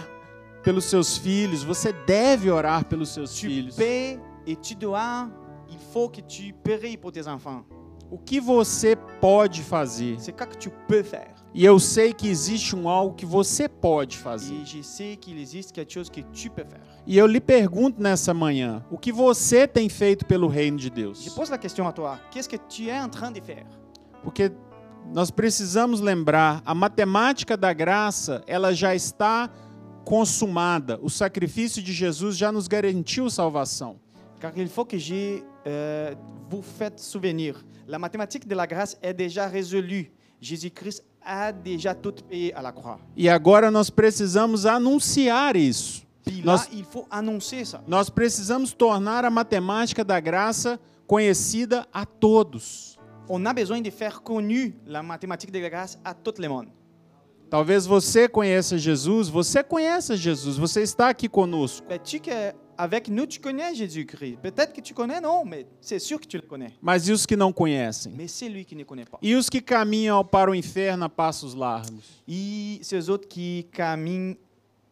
pelos 0.63 0.85
seus 0.85 1.17
filhos. 1.17 1.63
Você 1.63 1.91
deve 2.05 2.49
orar 2.49 2.85
pelos 2.85 3.09
seus 3.09 3.33
Tu 3.33 3.47
filhos. 3.47 3.75
peux 3.75 4.19
et 4.45 4.55
tu 4.61 4.75
dois, 4.75 5.27
il 5.69 5.77
faut 5.93 6.09
que 6.09 6.21
tu 6.21 6.53
pries 6.63 6.97
pour 6.97 7.11
tes 7.11 7.27
enfants. 7.27 7.63
O 8.09 8.17
que 8.17 8.39
você 8.39 8.95
pode 9.19 9.61
fazer? 9.61 10.15
C'est 10.19 10.31
quoi 10.31 10.45
que 10.47 10.55
tu 10.57 10.69
peux 10.87 11.03
faire. 11.03 11.33
E 11.57 11.65
eu 11.65 11.79
sei 11.79 12.13
que 12.13 12.27
existe 12.27 12.75
um 12.75 12.87
algo 12.87 13.15
que 13.15 13.25
você 13.25 13.67
pode 13.67 14.15
fazer. 14.15 14.53
Que 14.63 14.83
faire. 14.85 16.79
E 17.07 17.17
eu 17.17 17.25
lhe 17.25 17.41
pergunto 17.41 17.99
nessa 17.99 18.31
manhã: 18.31 18.85
o 18.91 18.97
que 18.97 19.11
você 19.11 19.67
tem 19.67 19.89
feito 19.89 20.23
pelo 20.23 20.47
reino 20.47 20.77
de 20.77 20.83
Je 20.83 20.89
Deus? 20.91 21.29
pose 21.29 21.49
la 21.49 21.57
question 21.57 21.87
à 21.87 21.91
toi. 21.91 22.19
Qu'est-ce 22.29 22.47
que 22.47 22.59
tu 22.59 22.83
es 22.87 23.03
en 23.03 23.09
train 23.09 23.31
de 23.31 23.41
faire 23.41 23.65
Porque 24.23 24.51
nós 25.11 25.31
precisamos 25.31 25.99
lembrar, 25.99 26.61
a 26.63 26.75
matemática 26.75 27.57
da 27.57 27.73
graça, 27.73 28.43
ela 28.45 28.71
já 28.71 28.93
está 28.93 29.49
consumada. 30.05 30.99
O 31.01 31.09
sacrifício 31.09 31.81
de 31.81 31.91
Jesus 31.91 32.37
já 32.37 32.51
nos 32.51 32.67
garantiu 32.67 33.31
salvação. 33.31 33.99
Car 34.39 34.53
il 34.55 34.69
faut 34.69 34.85
que 34.85 34.99
je 34.99 35.43
euh, 35.65 36.13
vous 36.51 36.61
faites 36.61 36.99
souvenir. 36.99 37.65
La 37.87 37.97
mathématique 37.97 38.47
de 38.47 38.53
la 38.53 38.67
grâce 38.67 38.95
est 39.01 39.15
déjà 39.15 39.47
résolue. 39.47 40.11
Jésus-Christ 40.39 41.03
a 41.27 41.51
déjà 41.51 41.93
tout 41.93 42.13
payé 42.27 42.53
à 42.55 42.61
la 42.61 42.71
croix. 42.71 42.99
E 43.17 43.27
agora 43.27 43.69
nós 43.69 43.89
precisamos 43.89 44.65
anunciar 44.65 45.55
isso. 45.57 46.05
Puis 46.23 46.41
Nós- 46.43 46.61
là, 46.63 46.67
il 46.73 46.83
faut 46.85 47.05
annoncer 47.09 47.65
ça. 47.65 47.81
Nós 47.87 48.09
precisamos 48.09 48.73
tornar 48.73 49.25
a 49.25 49.29
matemática 49.29 50.03
da 50.03 50.19
graça 50.19 50.79
conhecida 51.05 51.85
a 51.93 52.05
todos. 52.05 52.97
On 53.29 53.45
a 53.45 53.53
besoin 53.53 53.81
de 53.81 53.89
faire 53.91 54.21
connue 54.21 54.73
la 54.85 55.03
mathématique 55.03 55.51
de 55.51 55.59
la 55.59 55.69
grâce 55.69 55.97
à 56.03 56.13
tout 56.13 56.33
le 56.39 56.47
monde. 56.47 56.69
Talvez 57.49 57.85
você 57.85 58.27
conheça 58.27 58.77
Jesus, 58.77 59.29
você 59.29 59.63
conheça 59.63 60.15
Jesus, 60.17 60.57
você 60.57 60.81
está 60.81 61.09
aqui 61.09 61.29
conosco. 61.29 61.85
Tu 62.03 62.19
que 62.19 62.31
avec 62.77 63.07
nous, 63.09 63.25
tu 63.25 63.39
connais 63.39 63.73
Jésus-Christ. 63.75 64.37
Peut-être 64.41 64.71
que 64.73 64.81
tu 64.81 64.93
connais, 64.93 65.19
non, 65.19 65.43
mais 65.45 65.65
c'est 65.81 65.99
sûr 65.99 66.19
que 66.19 66.27
tu 66.27 66.37
le 66.37 66.43
connais. 66.43 66.71
Mas 66.81 67.07
e 67.07 67.11
os 67.11 67.25
que 67.25 67.35
não 67.35 67.51
conhecem? 67.51 68.13
Mais 68.15 68.27
c'est 68.27 68.49
lui 68.49 68.63
qui 68.65 68.75
ne 68.75 68.83
connaît 68.83 69.05
pas. 69.05 69.17
E 69.21 69.35
os 69.35 69.49
que 69.49 69.59
caminham 69.61 70.23
para 70.23 70.51
o 70.51 70.55
inferno 70.55 71.05
a 71.05 71.09
passos 71.09 71.53
largos? 71.55 72.03
Et 72.27 72.79
ces 72.83 73.09
autres 73.09 73.27
qui 73.27 73.65
caminent, 73.71 74.35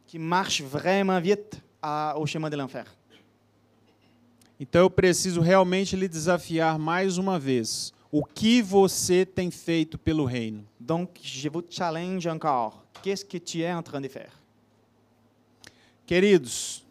qui 0.08 0.18
marchent 0.18 0.62
vraiment 0.64 1.20
vite 1.22 1.62
à- 1.82 2.16
au 2.18 2.26
chemin 2.26 2.50
de 2.50 2.56
l'enfer. 2.58 2.86
Então 4.60 4.84
eu 4.86 4.90
preciso 4.90 5.42
realmente 5.42 5.96
lhe 5.96 6.08
desafiar 6.08 6.80
mais 6.80 7.18
uma 7.18 7.38
vez. 7.38 7.94
O 8.12 8.24
que 8.24 8.62
você 8.62 9.26
tem 9.26 9.52
feito 9.52 9.98
pelo 9.98 10.24
reino? 10.24 10.64
Donc, 10.80 11.20
je 11.22 11.50
vous 11.50 11.64
challenge 11.70 12.26
encore. 12.30 12.86
Qu'est-ce 13.04 13.26
que 13.26 13.38
tu 13.38 13.60
es 13.62 13.74
en 13.74 13.84
train 13.84 14.00
de 14.00 14.08
faire 14.08 14.32
Queridos, 16.08 16.85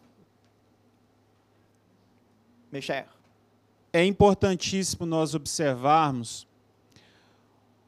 Mes 2.75 2.83
chers, 2.83 3.07
é 3.93 4.05
importantíssimo 4.05 5.07
nós 5.07 5.33
observarmos 5.33 6.45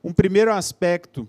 um 0.05 0.13
primeiro 0.13 0.53
aspecto 0.53 1.29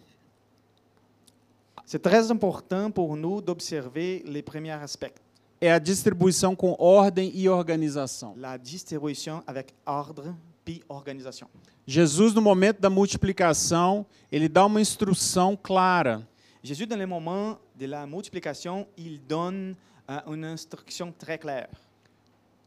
c'est 1.84 1.98
très 1.98 2.30
important 2.30 2.92
pour 2.92 3.16
nous 3.18 3.42
d'observer 3.42 4.22
les 4.28 4.44
premiers 4.44 4.80
aspects. 4.80 5.20
é 5.60 5.72
a 5.72 5.80
distribuição 5.80 6.56
com 6.56 6.76
ordem 6.78 7.32
e 7.34 7.50
organização. 7.50 8.36
La 8.38 8.58
distribution 8.58 9.42
avec 9.48 9.74
ordre 9.88 10.36
puis 10.64 10.84
organisation. 10.88 11.48
Jesus, 11.88 12.36
no 12.36 12.44
momento 12.44 12.80
da 12.80 12.92
multiplicação, 12.92 14.06
ele 14.32 14.48
dá 14.48 14.68
uma 14.68 14.80
instrução 14.80 15.58
clara. 15.58 16.22
Jésus, 16.62 16.86
dans 16.86 17.00
le 17.00 17.08
moment 17.08 17.58
de 17.74 17.88
la 17.88 18.06
multiplication, 18.06 18.86
il 18.96 19.20
donne 19.28 19.76
euh, 20.08 20.22
une 20.28 20.46
instruction 20.46 21.12
très 21.12 21.40
claire. 21.40 21.87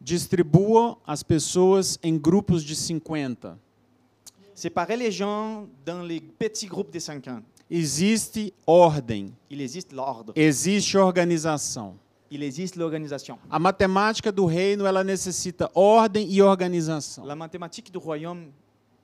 Distribua 0.01 0.97
as 1.07 1.23
pessoas 1.23 1.99
em 2.03 2.19
grupos 2.19 2.65
de 2.65 2.75
50. 2.75 3.59
Séparer 4.55 4.97
les 4.97 5.11
gens 5.13 5.67
dans 5.85 6.03
les 6.03 6.21
petits 6.21 6.67
groupes 6.67 6.91
de 6.93 6.99
50. 6.99 7.43
Existe 7.71 8.53
ordem, 8.67 9.33
Il 9.49 9.61
existe 9.61 9.93
l'ordre, 9.93 10.33
existe 10.35 10.97
organização. 10.97 11.95
il 12.31 12.43
existe 12.43 12.77
l'organisation. 12.79 13.39
A 13.49 13.59
matemática 13.59 14.33
do 14.33 14.47
reino, 14.47 14.87
ela 14.87 15.05
necessita 15.05 15.71
ordem 15.75 16.27
e 16.33 16.41
organização. 16.43 17.25
La 17.27 17.37
mathématique 17.37 17.91
du 17.93 17.99
royaume, 17.99 18.49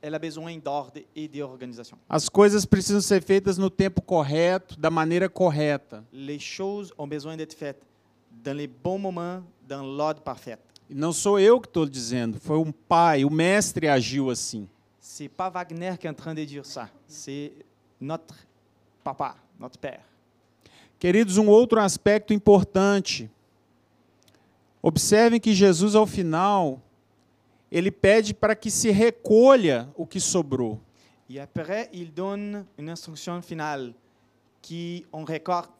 elle 0.02 0.14
a 0.16 0.18
besoin 0.18 0.58
d'ordre 0.58 1.02
et 1.14 1.28
d'organisation. 1.28 1.96
As 2.08 2.28
coisas 2.28 2.64
precisam 2.64 3.00
ser 3.00 3.22
feitas 3.22 3.56
no 3.58 3.68
tempo 3.70 4.00
correto, 4.02 4.78
da 4.78 4.90
maneira 4.90 5.28
correta. 5.28 6.02
Les 6.12 6.38
choses 6.40 6.92
ont 6.98 7.06
besoin 7.08 7.36
d'être 7.36 7.54
faites 7.54 7.82
dans 8.42 8.56
les 8.56 8.66
bons 8.66 8.98
moments, 8.98 9.42
dans 9.68 9.82
l'ordre 9.84 10.22
parfait. 10.22 10.58
E 10.88 10.94
não 10.94 11.12
sou 11.12 11.40
eu 11.40 11.60
que 11.60 11.66
estou 11.66 11.86
dizendo, 11.86 12.38
foi 12.38 12.58
um 12.58 12.70
pai, 12.70 13.24
o 13.24 13.30
mestre 13.30 13.88
agiu 13.88 14.30
assim. 14.30 14.68
C'est 15.00 15.28
pas 15.28 15.48
Wagner 15.48 15.96
qui 15.98 16.06
est 16.06 16.10
en 16.10 16.14
train 16.14 16.34
de 16.34 16.44
dire 16.44 16.64
ça, 16.64 16.88
c'est 17.08 17.52
notre 18.00 18.36
papa, 19.02 19.36
notre 19.58 19.78
père. 19.78 20.04
Queridos, 20.98 21.36
um 21.36 21.48
outro 21.48 21.78
aspecto 21.80 22.32
importante. 22.32 23.30
Observem 24.82 25.40
que 25.40 25.52
Jesus, 25.52 25.94
ao 25.94 26.06
final, 26.06 26.80
ele 27.70 27.90
pede 27.90 28.32
para 28.32 28.54
que 28.54 28.70
se 28.70 28.90
recolha 28.90 29.88
o 29.96 30.06
que 30.06 30.20
sobrou. 30.20 30.80
Et 31.28 31.40
après, 31.40 31.90
il 31.92 32.12
donne 32.12 32.64
une 32.78 32.88
instruction 32.88 33.42
finale 33.42 33.92
qui 34.62 35.04
on 35.12 35.24
récolte 35.24 35.70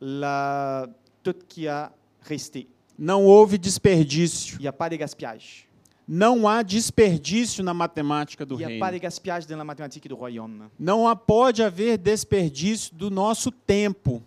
la, 0.00 0.88
tout 1.22 1.36
qui 1.48 1.68
a 1.68 1.92
resté. 2.20 2.66
Não 2.98 3.24
houve 3.24 3.58
desperdício. 3.58 4.58
Il 4.60 4.66
a 4.66 4.72
pas 4.72 4.88
de 4.88 4.96
gaspillage. 4.96 5.66
Não 6.08 6.46
há 6.46 6.62
desperdício 6.62 7.64
na 7.64 7.74
matemática 7.74 8.46
do 8.46 8.54
Il 8.54 8.58
n'y 8.58 8.64
a 8.64 8.68
reino. 8.68 8.80
pas 8.80 8.92
de 8.92 8.98
gaspillage 8.98 9.46
dans 9.46 9.56
la 9.58 9.64
mathématique 9.64 10.06
du 10.06 10.14
royaume. 10.14 10.70
Não 10.78 11.06
há, 11.08 11.16
pode 11.16 11.62
haver 11.62 11.98
desperdício 11.98 12.94
do 12.94 13.10
nosso 13.10 13.50
tempo. 13.50 14.22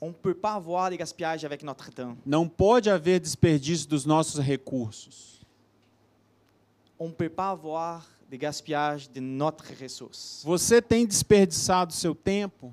On 0.00 0.08
ne 0.08 0.14
peut 0.14 0.34
pas 0.34 0.54
avoir 0.54 0.88
des 0.88 0.96
gaspillages 0.96 1.44
avec 1.44 1.62
notre 1.62 1.90
temps. 1.92 2.16
Não 2.24 2.48
pode 2.48 2.88
haver 2.88 3.20
desperdício 3.20 3.86
dos 3.86 4.06
nossos 4.06 4.38
recursos. 4.42 5.40
On 6.98 7.08
ne 7.08 7.12
peut 7.12 7.28
pas 7.30 7.50
avoir 7.50 8.06
des 8.30 8.38
gaspillages 8.38 9.08
de 9.10 9.20
notre 9.20 9.64
ressource. 9.78 10.42
Você 10.44 10.80
tem 10.80 11.04
desperdiçado 11.06 11.92
seu 11.92 12.14
tempo? 12.14 12.72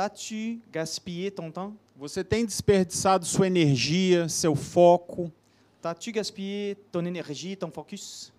T'as-tu 0.00 0.62
gaspillé 0.72 1.30
ton 1.30 1.50
temps? 1.50 1.74
Você 1.94 2.24
tem 2.24 2.46
desperdiçado 2.46 3.26
sua 3.26 3.46
energia, 3.46 4.30
seu 4.30 4.54
foco? 4.54 5.30
T'as-tu 5.82 6.10
gaspillé 6.10 6.74
ton 6.90 7.04
énergie, 7.04 7.54
ton 7.54 7.70
focus? 7.70 8.32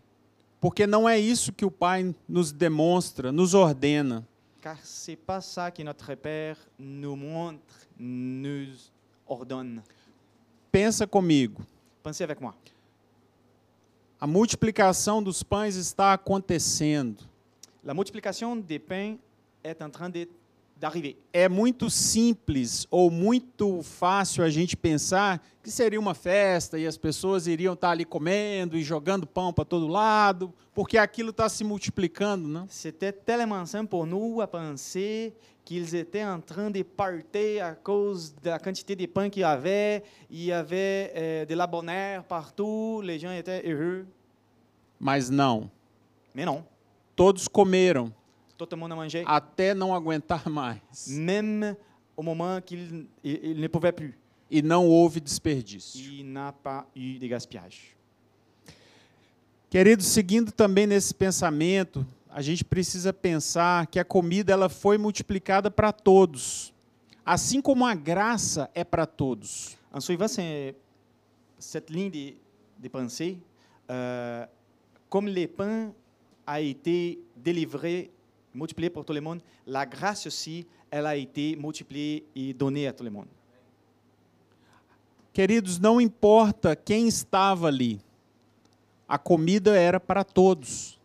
Porque 0.59 0.87
não 0.87 1.07
é 1.07 1.19
isso 1.19 1.53
que 1.53 1.63
o 1.63 1.69
Pai 1.69 2.15
nos 2.27 2.51
demonstra, 2.51 3.31
nos 3.31 3.53
ordena. 3.53 4.27
Car 4.59 4.79
c'est 4.83 5.15
pas 5.15 5.39
ça 5.39 5.69
que 5.69 5.83
notre 5.83 6.15
Père 6.15 6.57
nous 6.79 7.15
montre, 7.15 7.61
nous 7.95 8.75
ordonne. 9.27 9.83
Pensa 10.71 11.05
comigo. 11.05 11.61
Pensez 12.01 12.23
avec 12.23 12.41
moi. 12.41 12.55
A 14.19 14.25
multiplicação 14.25 15.21
dos 15.21 15.43
pães 15.43 15.75
está 15.75 16.11
acontecendo. 16.13 17.23
La 17.83 17.93
multiplication 17.93 18.55
des 18.55 18.79
pains 18.79 19.17
est 19.63 19.79
en 19.83 19.91
train 19.91 20.09
de- 20.09 20.27
d'arriver. 20.81 21.15
É 21.31 21.47
muito 21.47 21.91
simples 21.91 22.87
ou 22.89 23.11
muito 23.11 23.83
fácil 23.83 24.43
a 24.43 24.49
gente 24.49 24.75
pensar 24.75 25.39
que 25.61 25.69
seria 25.69 25.99
uma 25.99 26.15
festa 26.15 26.79
e 26.79 26.87
as 26.87 26.97
pessoas 26.97 27.45
iriam 27.45 27.75
estar 27.75 27.91
ali 27.91 28.03
comendo 28.03 28.75
e 28.75 28.83
jogando 28.83 29.27
pão 29.27 29.53
para 29.53 29.63
todo 29.63 29.87
lado, 29.87 30.51
porque 30.73 30.97
aquilo 30.97 31.29
está 31.29 31.47
se 31.47 31.63
multiplicando, 31.63 32.47
não? 32.47 32.67
C'était 32.67 33.11
tellement 33.11 33.63
simple 33.67 33.89
pour 33.89 34.07
nous 34.07 34.41
à 34.41 34.47
penser 34.47 35.35
qu'ils 35.63 35.93
étaient 35.93 36.25
en 36.25 36.41
train 36.41 36.71
de 36.71 36.81
partir 36.81 37.63
à 37.63 37.75
cause 37.75 38.33
de 38.41 38.49
la 38.49 38.57
quantité 38.57 38.95
de 38.95 39.05
pain 39.05 39.29
qu'il 39.29 39.41
y 39.41 39.45
avait. 39.45 40.03
Il 40.31 40.43
y 40.45 40.51
avait 40.51 41.13
euh, 41.15 41.45
de 41.45 41.53
la 41.53 41.67
bonne 41.67 41.89
air 41.89 42.23
partout, 42.23 43.01
les 43.03 43.19
gens 43.19 43.31
étaient 43.31 43.61
heureux. 43.63 44.07
Mas 44.99 45.29
não. 45.29 45.69
Mais 46.33 46.45
non, 46.45 46.63
Todos 47.15 47.47
comeram 47.47 48.11
tout 48.67 48.75
le 48.75 48.79
monde 48.81 48.91
a 48.93 48.95
mangé, 48.95 49.23
até 49.25 49.73
não 49.73 49.93
aguentar 49.93 50.47
mais 50.49 50.81
même 51.07 51.75
au 52.15 52.23
moment 52.23 52.61
qu'il 52.61 53.07
il- 53.23 53.39
il 53.43 53.59
ne 53.61 53.67
pouvait 53.67 53.91
plus. 53.93 54.13
e 54.49 54.61
não 54.61 54.85
houve 54.87 55.19
desperdício. 55.21 55.99
Il 56.11 56.25
n'a 56.25 56.51
pas 56.51 56.85
eu 56.95 57.17
de 57.19 57.27
gaspillage. 57.27 57.95
Queridos, 59.69 60.07
seguindo 60.07 60.51
também 60.51 60.85
nesse 60.85 61.13
pensamento, 61.13 62.05
a 62.29 62.41
gente 62.41 62.63
precisa 62.63 63.13
pensar 63.13 63.87
que 63.87 63.97
a 63.99 64.03
comida 64.03 64.51
ela 64.51 64.67
foi 64.67 64.97
multiplicada 64.97 65.71
para 65.71 65.93
todos, 65.93 66.73
assim 67.25 67.61
como 67.61 67.85
a 67.85 67.95
graça 67.95 68.69
é 68.75 68.83
para 68.83 69.05
todos. 69.05 69.77
En 69.93 70.01
suivant 70.01 70.27
ce- 70.27 70.75
cette 71.57 71.89
ligne 71.89 72.09
de, 72.11 72.35
de 72.77 72.89
pensée, 72.89 73.37
euh, 73.89 74.45
comme 75.09 75.27
les 75.29 75.47
pains 75.47 75.93
a 76.45 76.59
été 76.59 77.19
délivré, 77.35 78.11
multiplié 78.53 78.89
pour 78.89 79.03
tout 79.05 79.13
le 79.13 79.21
monde, 79.21 79.41
la 79.65 79.85
grâce 79.85 80.25
aussi, 80.27 80.65
elle 80.89 81.05
a 81.05 81.15
été 81.15 81.55
multipliée 81.55 82.25
et 82.35 82.53
donnée 82.53 82.87
à 82.87 82.93
tout 82.93 83.03
le 83.03 83.09
monde. 83.09 83.27
Queridos, 85.33 85.79
não 85.79 86.01
importa 86.01 86.75
quem 86.75 87.07
estava 87.07 87.67
ali, 87.67 88.01
a 89.07 89.17
comida 89.17 89.77
era 89.77 89.99
para 89.99 90.23
todos. 90.25 90.99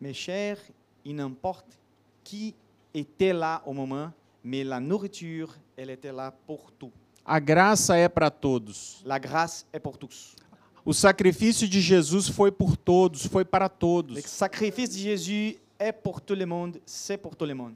Mes 0.00 0.12
chers, 0.14 0.58
il 1.04 1.14
n'importe 1.14 1.78
qui 2.24 2.54
était 2.92 3.32
là 3.32 3.62
au 3.64 3.72
moment, 3.72 4.12
mais 4.42 4.64
la 4.64 4.80
nourriture, 4.80 5.54
elle 5.76 5.90
était 5.90 6.12
là 6.12 6.32
pour 6.46 6.72
tout. 6.72 6.90
A 7.24 7.38
graça 7.40 7.96
é 7.96 8.08
para 8.08 8.30
todos. 8.30 9.00
La 9.04 9.18
grâce 9.18 9.64
est 9.72 9.80
pour 9.80 9.96
tous. 9.96 10.34
O 10.84 10.92
sacrifício 10.92 11.68
de 11.68 11.80
Jesus 11.80 12.28
foi 12.28 12.50
por 12.52 12.76
todos, 12.76 13.26
foi 13.26 13.44
para 13.44 13.66
Le 13.66 13.70
todos. 13.70 14.24
sacrifice 14.26 14.90
de 14.92 14.98
Jésus 15.02 15.56
est 15.78 15.92
pour 15.92 16.20
tout 16.20 16.34
le 16.34 16.46
monde, 16.46 16.80
c'est 16.84 17.16
pour 17.16 17.34
tout 17.36 17.44
le 17.46 17.54
monde. 17.54 17.74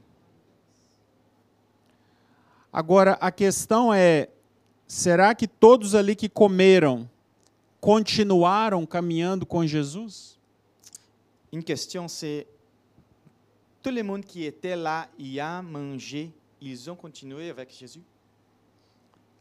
Agora, 2.73 3.19
a 3.21 3.31
questão 3.31 3.93
é: 3.93 4.29
será 4.87 5.35
que 5.35 5.47
todos 5.47 5.95
ali 5.95 6.15
que 6.15 6.29
comeram 6.29 7.09
continuaram 7.81 8.87
caminhando 8.87 9.45
com 9.45 9.67
Jesus? 9.67 10.39
Une 11.53 11.63
question, 11.65 12.07
c'est 12.07 12.47
tout 13.83 13.91
le 13.91 14.03
monde 14.05 14.25
qui 14.25 14.45
était 14.45 14.77
là 14.77 15.09
et 15.19 15.41
a 15.41 15.61
mangé, 15.63 16.31
ils 16.61 16.89
ont 16.89 16.95
continué 16.95 17.51
avec 17.51 17.71
Jésus 17.73 18.03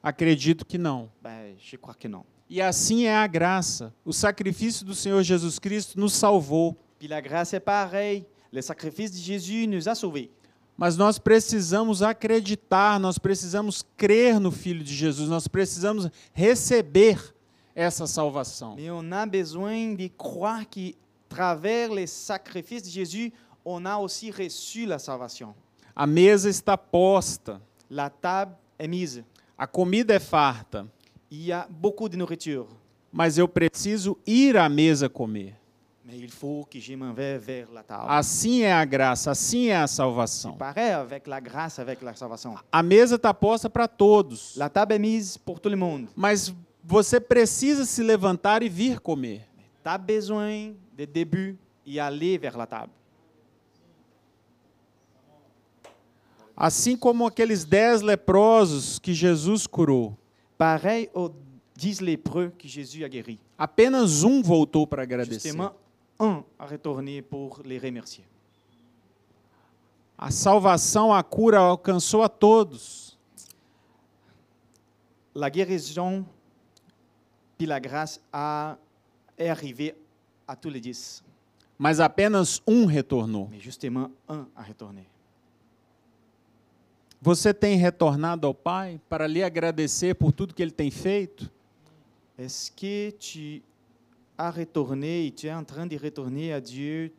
Acredito 0.02 0.66
que 0.66 0.78
não. 0.78 1.12
ben, 1.22 1.56
Je 1.60 1.76
crois 1.78 1.94
que 1.94 2.08
non. 2.08 2.24
E 2.50 2.62
assim 2.62 3.06
é 3.06 3.16
a 3.16 3.28
graça. 3.28 3.94
O 4.04 4.12
sacrifício 4.14 4.84
do 4.86 4.96
Senhor 4.96 5.22
Jesus 5.22 5.60
Cristo 5.60 6.00
nos 6.00 6.14
salvou. 6.14 6.76
Puis 6.98 7.08
la 7.08 7.22
grâce 7.22 7.54
est 7.54 7.60
pareil. 7.60 8.26
Le 8.52 8.62
sacrifice 8.62 9.12
de 9.12 9.18
Jésus 9.20 9.68
nous 9.68 9.88
a 9.88 9.96
sauvés. 9.96 10.30
Mas 10.78 10.96
nós 10.96 11.20
precisamos 11.20 12.02
acreditar, 12.02 13.00
nós 13.00 13.18
precisamos 13.20 13.84
crer 13.98 14.40
no 14.40 14.50
Filho 14.52 14.84
de 14.84 14.94
Jesus, 14.96 15.28
nós 15.30 15.48
precisamos 15.48 16.10
receber 16.34 17.20
essa 17.76 18.08
salvação. 18.08 18.76
Mais 18.76 18.90
on 18.90 19.12
a 19.12 19.26
besoin 19.26 19.94
de 19.96 20.10
croire 20.10 20.66
qu'à 20.66 20.94
travers 21.28 21.92
les 21.92 22.08
sacrifices 22.10 22.84
de 22.84 22.90
Jésus, 22.92 23.34
on 23.66 23.86
a 23.86 23.98
aussi 23.98 24.32
reçu 24.32 24.86
la 24.86 24.98
salvation. 25.00 25.54
A 25.96 26.08
mesa 26.08 26.50
está 26.50 26.78
posta, 26.78 27.62
La 27.90 28.10
table 28.10 28.56
est 28.80 28.88
mise. 28.88 29.24
a 29.58 29.68
comida 29.68 30.14
é 30.14 30.20
farta, 30.20 30.88
Il 31.30 31.46
y 31.46 31.52
a 31.52 31.68
beaucoup 31.70 32.08
de 32.10 32.16
nourriture. 32.18 32.68
mas 33.12 33.38
eu 33.38 33.48
preciso 33.50 34.18
ir 34.26 34.56
à 34.56 34.70
mesa 34.70 35.10
comer. 35.10 35.56
Assim 38.08 38.62
é 38.64 38.72
a 38.74 38.86
graça, 38.86 39.32
assim 39.32 39.68
é 39.68 39.76
a 39.78 39.88
salvação. 39.88 40.58
A 42.72 42.84
mesa 42.84 43.16
está 43.16 43.34
posta 43.34 43.70
para 43.70 43.88
todos, 43.88 44.56
La 44.56 44.70
table 44.70 44.96
est 44.96 45.00
mise 45.00 45.38
pour 45.40 45.60
tout 45.60 45.70
le 45.70 45.76
monde. 45.78 46.08
mas 46.16 46.54
você 46.84 47.20
precisa 47.20 47.86
se 47.86 48.02
levantar 48.02 48.64
e 48.64 48.70
vir 48.70 49.00
comer. 49.00 49.46
As 49.86 49.98
besoin 50.00 50.76
de 50.96 51.06
début 51.08 51.58
et 51.86 52.00
aller 52.00 52.38
vers 52.38 52.56
la 52.56 52.68
table. 52.68 52.92
Assim 56.56 56.96
como 56.98 57.26
aqueles 57.26 57.64
dez 57.64 58.02
leprosos 58.02 59.00
que 59.00 59.14
Jesus 59.14 59.66
curou, 59.66 60.18
Pareil 60.58 61.10
aux 61.14 61.32
dix 61.74 62.02
lépreux 62.02 62.52
que 62.58 62.68
Jésus 62.68 63.04
a 63.06 63.08
guéris. 63.08 63.40
apenas 63.58 64.24
um 64.24 64.42
voltou 64.44 64.86
para 64.86 65.04
agradecer. 65.04 65.50
Justement, 65.50 65.72
un 66.20 66.44
a 66.58 66.66
retourné 66.66 67.22
pour 67.22 67.62
les 67.64 67.78
remercier. 67.78 68.26
A 70.18 70.32
salvação, 70.32 71.14
a 71.14 71.24
cura 71.24 71.60
alcançou 71.60 72.22
a 72.22 72.30
todos. 72.30 73.18
La 75.34 75.50
guérison 75.50 76.26
puis 77.58 77.66
la 77.66 77.80
grâce 77.80 78.22
a, 78.32 78.78
est 79.38 79.50
arrivée 79.50 79.96
à 80.48 80.56
tous 80.56 80.70
les 80.70 80.80
dix. 80.80 81.24
Mas 81.78 82.00
apenas 82.00 82.62
um 82.68 82.86
retornou. 82.86 83.48
Mais 83.50 83.60
justement, 83.60 84.12
un 84.28 84.46
a 84.56 84.62
retourné. 84.62 85.06
Você 87.22 87.54
tem 87.54 87.78
retornado 87.78 88.48
ao 88.48 88.54
Pai 88.54 89.00
para 89.10 89.28
lhe 89.28 89.44
agradecer 89.44 90.16
por 90.16 90.32
tudo 90.32 90.54
que 90.54 90.62
Ele 90.62 90.72
tem 90.72 90.90
feito? 90.90 91.52
Est-ce 92.38 92.72
que 92.72 93.14
tu 93.20 93.62
as 94.40 94.52
retourné 94.52 95.28
et 95.28 95.32
tu 95.32 95.48
es 95.48 95.54
en 95.54 95.66
train 95.66 95.86
de 95.86 95.98
retourner 95.98 96.54
à 96.54 96.62
Dieu 96.62 97.12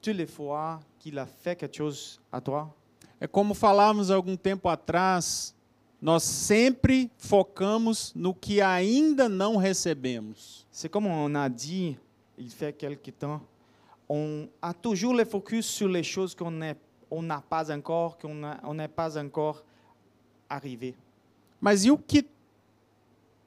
toutes 0.00 0.14
les 0.14 0.26
fois 0.26 0.78
qu'il 1.00 1.18
a 1.18 1.26
fait 1.26 1.56
quelque 1.56 1.76
chose 1.76 2.20
à 2.30 2.40
toi? 2.40 2.68
É 3.20 3.26
como 3.26 3.52
falávamos 3.52 4.12
algum 4.12 4.36
tempo 4.36 4.68
atrás, 4.68 5.52
nós 6.00 6.22
sempre 6.22 7.10
focamos 7.18 8.12
no 8.14 8.32
que 8.32 8.60
ainda 8.60 9.28
não 9.28 9.56
recebemos. 9.56 10.64
C'est 10.70 10.88
comme 10.88 11.08
on 11.08 11.34
a 11.34 11.48
dit 11.48 11.96
il 12.38 12.48
fait 12.48 12.72
quelque 12.72 13.10
temps, 13.10 13.40
on 14.08 14.46
a 14.62 14.72
toujours 14.72 15.14
le 15.14 15.24
focus 15.24 15.66
sur 15.66 15.88
les 15.88 16.04
choses 16.04 16.32
qu'on 16.32 16.52
n'est- 16.52 16.76
on 17.10 17.20
n'a 17.22 17.40
pas 17.40 17.72
encore, 17.74 18.16
qu'on 18.18 18.34
n'a- 18.36 18.60
on 18.62 18.74
n'est 18.74 18.86
pas 18.86 19.18
encore 19.18 19.64
arrivé. 20.48 20.94
Mas 21.60 21.84
e 21.84 21.90
o 21.90 21.98
que 21.98 22.24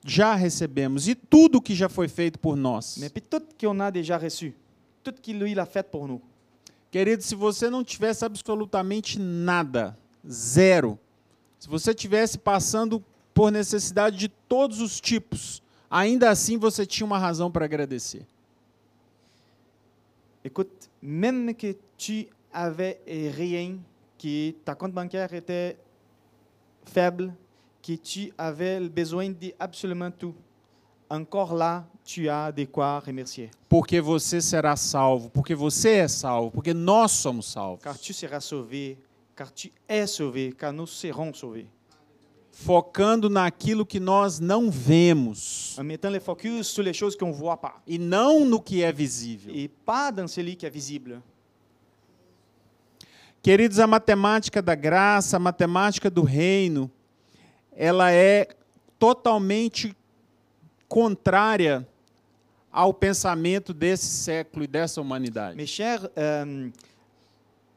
já 0.06 0.36
recebemos? 0.36 1.08
E 1.08 1.16
tudo 1.16 1.62
que 1.62 1.76
já 1.76 1.88
foi 1.88 2.08
feito 2.08 2.40
por 2.40 2.56
nós? 2.56 2.98
Mais 2.98 3.12
puis 3.12 3.22
tout 3.22 3.44
qu'on 3.60 3.80
a 3.80 3.90
déjà 3.90 4.18
reçu, 4.18 4.54
tout 5.04 5.14
qu'il 5.22 5.40
lui 5.40 5.58
a 5.60 5.66
fait 5.66 5.84
pour 5.84 6.08
nous. 6.08 6.22
Querido, 6.92 7.24
se 7.24 7.36
você 7.36 7.70
não 7.70 7.84
tivesse 7.84 8.26
absolutamente 8.26 9.18
nada, 9.18 9.98
zero, 10.30 11.00
se 11.58 11.70
você 11.70 11.94
tivesse 11.94 12.38
passando 12.38 13.04
por 13.34 13.52
necessidade 13.52 14.18
de 14.18 14.28
todos 14.28 14.82
os 14.82 15.00
tipos, 15.00 15.64
ainda 15.90 16.30
assim 16.30 16.58
você 16.58 16.86
tinha 16.86 17.06
uma 17.06 17.18
razão 17.18 17.50
para 17.50 17.66
agradecer. 17.66 18.26
Écoute, 20.44 20.90
même 21.02 21.54
que 21.54 21.78
tu 21.98 22.28
avais 22.52 22.98
rien, 23.06 23.80
que 24.18 24.56
ta 24.66 24.76
compte 24.76 24.94
bancaire 24.94 25.34
était 25.34 25.78
faible, 26.84 27.32
que 27.82 27.98
tu 27.98 28.32
avais 28.38 28.80
besoin 28.90 29.30
de 29.32 29.54
absolument 29.60 30.12
tout, 30.12 30.36
encore 31.10 31.54
là, 31.54 31.86
tu 32.06 32.30
as 32.30 32.52
de 32.52 32.66
quoi 32.66 33.00
remercier. 33.00 33.50
Porque 33.68 34.00
você 34.02 34.40
será 34.42 34.76
salvo, 34.76 35.30
porque 35.30 35.54
você 35.56 35.98
é 35.98 36.08
salvo, 36.08 36.52
porque 36.52 36.74
nós 36.74 37.12
somos 37.12 37.48
salvos. 37.52 37.84
Car 37.84 37.98
tu 37.98 38.14
seras 38.14 38.46
sauvé, 38.46 38.98
car 39.36 39.52
tu 39.52 39.70
es 39.88 40.10
sauvé, 40.12 40.52
car 40.52 40.72
nous 40.72 40.88
serons 40.88 41.34
sauvés. 41.34 41.66
Focando 42.54 43.30
naquilo 43.30 43.86
que 43.86 43.98
nós 44.00 44.38
não 44.40 44.70
vemos 44.70 45.78
En 45.80 45.86
mettant 45.86 46.10
le 46.12 46.20
focus 46.20 46.68
sur 46.68 46.84
les 46.84 46.94
choses 46.94 47.16
qu'on 47.16 47.32
voit 47.32 47.56
pas 47.56 47.82
e 47.88 47.98
não 47.98 48.44
no 48.46 48.60
que 48.62 48.84
é 48.84 48.92
visível. 48.92 49.56
et 49.56 49.70
pas 49.70 50.12
dans 50.12 50.28
celui 50.28 50.56
qui 50.58 50.66
est 50.66 50.70
visible. 50.70 51.22
Queridos, 53.42 53.80
a 53.80 53.88
matemática 53.88 54.62
da 54.62 54.76
graça, 54.76 55.38
a 55.38 55.40
matemática 55.40 56.10
do 56.10 56.24
reino, 56.24 56.92
ela 57.82 58.12
é 58.12 58.48
totalmente 59.00 59.96
contrária 60.88 61.88
ao 62.72 62.94
pensamento 62.94 63.74
desse 63.74 64.06
século 64.06 64.64
e 64.64 64.68
dessa 64.68 65.02
humanidade. 65.02 65.58
Mes 65.58 65.66
chers, 65.66 66.08
euh, 66.16 66.70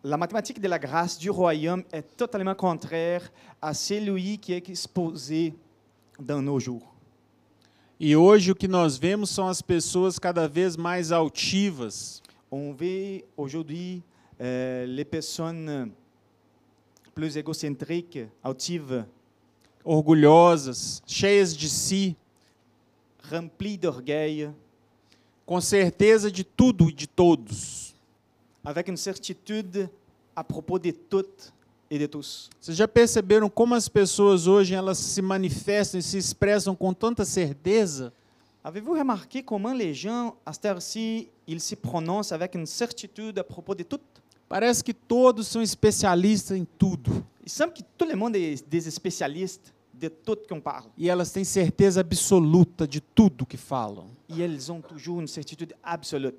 la 0.02 0.18
mathématique 0.18 0.60
de 0.60 0.68
la 0.68 0.78
grâce 0.78 1.18
du 1.18 1.30
royaume 1.30 1.82
est 1.90 2.02
totalement 2.18 2.54
contraire 2.54 3.32
à 3.62 3.72
celui 3.72 4.36
qui 4.36 4.52
est 4.52 4.68
exposé 4.68 5.54
dans 6.20 6.42
nos 6.42 6.60
jours. 6.60 6.94
E 7.98 8.14
hoje 8.14 8.50
o 8.50 8.54
que 8.54 8.68
nós 8.68 8.98
vemos 8.98 9.30
são 9.30 9.48
as 9.48 9.62
pessoas 9.62 10.18
cada 10.18 10.46
vez 10.46 10.76
mais 10.76 11.12
altivas, 11.12 12.20
On 12.50 12.74
vit 12.74 13.24
aujourd'hui 13.38 14.02
euh, 14.38 14.84
les 14.86 15.06
personnes 15.06 15.90
plus 17.14 17.38
égocentriques, 17.38 18.28
altives, 18.42 19.06
orgulhosas, 19.84 21.02
cheias 21.06 21.54
de 21.54 21.68
si, 21.68 22.16
remplies 23.30 23.76
d'orgueil, 23.76 24.50
com 25.44 25.60
certeza 25.60 26.30
de 26.30 26.42
tudo 26.42 26.88
e 26.88 26.92
de 26.92 27.06
todos. 27.06 27.94
avec 28.64 28.88
une 28.88 28.96
certitude 28.96 29.90
à 30.34 30.42
propos 30.42 30.78
de 30.78 30.90
toutes 30.90 31.52
et 31.90 31.98
de 31.98 32.06
tous. 32.06 32.48
Vocês 32.58 32.76
já 32.76 32.88
perceberam 32.88 33.50
como 33.50 33.74
as 33.74 33.88
pessoas 33.88 34.46
hoje 34.46 34.74
elas 34.74 34.96
se 34.96 35.20
manifestam 35.20 36.00
e 36.00 36.02
se 36.02 36.16
expressam 36.16 36.74
com 36.74 36.94
tanta 36.94 37.24
certeza? 37.26 38.10
Avez-vous 38.64 38.94
remarqué 38.94 39.42
comment 39.42 39.74
les 39.74 39.92
gens, 39.92 40.34
à 40.46 40.54
cette 40.54 40.64
heure-ci, 40.64 41.28
ils 41.46 41.60
se 41.60 41.74
prononcent 41.74 42.32
avec 42.32 42.54
une 42.54 42.64
certitude 42.64 43.38
à 43.38 43.44
propos 43.44 43.74
de 43.74 43.82
tout 43.82 44.00
Parece 44.54 44.84
que 44.84 44.94
todos 44.94 45.48
são 45.48 45.60
especialistas 45.60 46.56
em 46.56 46.64
tudo. 46.64 47.26
Il 47.44 47.50
semble 47.50 47.74
que 47.74 47.82
tout 47.98 48.08
le 48.08 48.14
monde 48.14 48.36
est 48.36 48.64
des 48.68 48.88
spécialistes 48.88 49.74
de 49.92 50.08
tout 50.08 50.46
qu'on 50.48 50.60
parle. 50.60 50.92
E 50.96 51.10
elas 51.10 51.32
têm 51.32 51.42
certeza 51.42 52.00
absoluta 52.00 52.86
de 52.86 53.00
tudo 53.00 53.44
que 53.44 53.56
falam. 53.56 54.06
Et 54.28 54.40
elles 54.40 54.70
ont 54.70 54.80
toujours 54.80 55.20
une 55.20 55.26
certitude 55.26 55.74
absolue. 55.82 56.32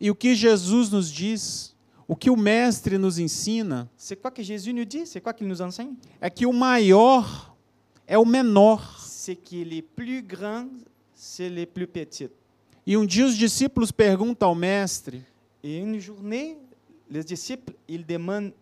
E 0.00 0.10
o 0.10 0.14
que 0.16 0.34
Jesus 0.34 0.90
nos 0.90 1.08
diz, 1.08 1.72
o 2.08 2.16
que 2.16 2.28
o 2.30 2.36
Mestre 2.36 2.98
nos 2.98 3.20
ensina, 3.20 3.88
C'est 3.96 4.20
quoi 4.20 4.32
que 4.32 4.42
Jésus 4.42 4.72
nous 4.72 4.84
dit 4.84 5.06
C'est 5.06 5.20
quoi 5.20 5.32
qu'il 5.32 5.46
nous 5.46 5.62
enseigne 5.62 5.94
é 6.20 6.28
que 6.28 6.44
o 6.44 6.52
maior 6.52 7.56
é 8.08 8.18
o 8.18 8.24
menor. 8.24 8.98
C'est 9.06 9.36
que 9.36 9.62
les 9.62 9.82
plus 9.82 10.20
grands, 10.20 10.66
c'est 11.14 11.48
les 11.48 11.66
plus 11.66 11.86
petits. 11.86 12.28
E 12.84 12.96
um 12.96 13.06
dia 13.06 13.24
os 13.24 13.36
discípulos 13.36 13.92
perguntam 13.92 14.48
ao 14.48 14.54
Mestre: 14.56 15.22
Et 15.62 15.78
une 15.78 16.00
journée, 16.00 16.58
les 17.12 17.22
disciples, 17.22 17.74
ils 17.86 18.04
demandent 18.04 18.52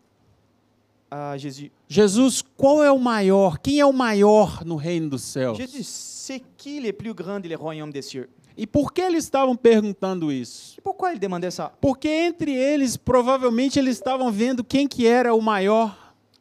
à 1.10 1.36
Jésus, 1.36 1.70
Jesus, 1.88 2.42
qual 2.56 2.82
é 2.82 2.90
o 2.90 2.98
maior? 2.98 3.58
Quem 3.58 3.80
é 3.80 3.86
o 3.86 3.92
maior 3.92 4.64
no 4.64 4.76
reino 4.76 5.08
dos 5.08 5.22
céus? 5.22 5.56
Jésus, 5.56 5.84
c'est 5.84 6.42
qui 6.56 6.80
les 6.80 6.92
plus 6.92 7.14
grands 7.14 7.40
des 7.40 7.54
royaumes 7.54 7.92
des 7.92 8.02
cieux 8.02 8.28
E 8.58 8.66
por 8.66 8.92
que 8.92 9.00
eles 9.00 9.24
estavam 9.24 9.56
perguntando 9.56 10.30
isso? 10.30 10.74
Et 10.76 10.80
pourquoi 10.82 11.12
ils 11.12 11.18
demandaient 11.18 11.50
ça 11.50 11.72
Porque 11.80 12.08
entre 12.08 12.50
eles, 12.50 12.96
provavelmente 12.96 13.78
eles 13.78 13.96
estavam 13.96 14.30
vendo 14.30 14.62
quem 14.62 14.86
que 14.86 15.06
era 15.06 15.34
o 15.34 15.40
maior. 15.40 15.96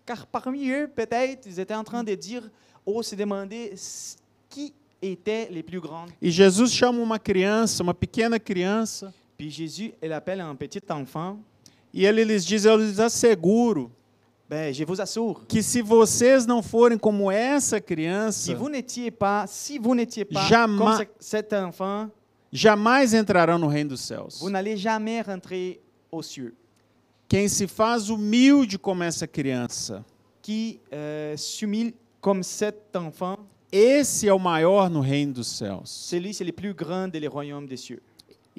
Car 0.06 0.26
parmi 0.26 0.70
eux, 0.70 0.88
peut-être, 0.88 1.46
ils 1.46 1.60
étaient 1.60 1.76
en 1.76 1.84
train 1.84 2.04
de 2.04 2.16
dire, 2.16 2.50
ou 2.86 3.02
se 3.04 3.16
demander 3.16 3.74
qui 4.50 4.74
étaient 5.02 5.48
les 5.52 5.64
plus 5.64 5.80
grands. 5.80 6.08
E 6.22 6.30
Jesus 6.30 6.74
chama 6.74 7.00
uma 7.00 7.20
criança, 7.20 7.82
uma 7.84 7.94
pequena 7.94 8.40
criança, 8.40 9.14
Puis 9.38 9.52
Jésus, 9.52 9.94
il 10.04 10.12
appelle 10.12 10.42
un 10.42 10.54
petit 10.54 10.82
enfant. 10.90 11.40
E 11.94 12.06
ele 12.06 12.24
lhes 12.24 12.46
diz: 12.46 12.66
Eu 12.66 12.78
lhes 12.78 13.00
asseguro 13.00 13.92
Ben, 14.50 14.74
je 14.74 14.84
vous 14.84 15.00
assure, 15.00 15.46
que 15.48 15.62
se 15.62 15.80
vocês 15.82 16.48
não 16.48 16.64
forem 16.64 16.98
como 16.98 17.30
essa 17.32 17.80
criança, 17.80 18.40
si 18.46 18.56
vous 18.56 18.70
pas, 19.20 19.46
si 19.48 19.78
vous 19.78 19.94
pas 19.96 20.48
Jamais- 20.48 20.78
comme 20.80 20.98
ce- 20.98 21.08
cet 21.20 21.54
enfant, 21.54 22.10
jamais 22.52 23.14
entrarão 23.14 23.60
no 23.60 23.68
reino 23.68 23.90
dos 23.92 24.02
céus. 24.02 24.40
vous 24.40 24.50
n'allez 24.50 24.76
jamais 24.76 25.22
rentrer 25.22 25.80
aux 26.12 26.24
cieux. 26.24 26.56
Quem 27.28 27.48
se 27.48 27.68
faz 27.68 28.10
humilde 28.10 28.80
como 28.80 29.04
essa 29.04 29.28
criança, 29.28 30.04
Qui 30.42 30.80
euh, 30.92 31.38
s'humilie 31.38 31.94
comme 32.20 32.42
cet 32.42 32.96
enfant, 32.96 33.38
esse 33.72 34.28
é 34.28 34.34
o 34.34 34.40
maior 34.40 34.90
no 34.90 35.00
reino 35.00 35.32
dos 35.34 35.46
céus. 35.48 35.84
celui 35.86 36.34
c'est 36.34 36.44
le 36.44 36.54
plus 36.54 36.74
grand 36.74 37.08
des 37.08 37.28
royaumes 37.28 37.68
des 37.68 37.78
cieux. 37.78 38.02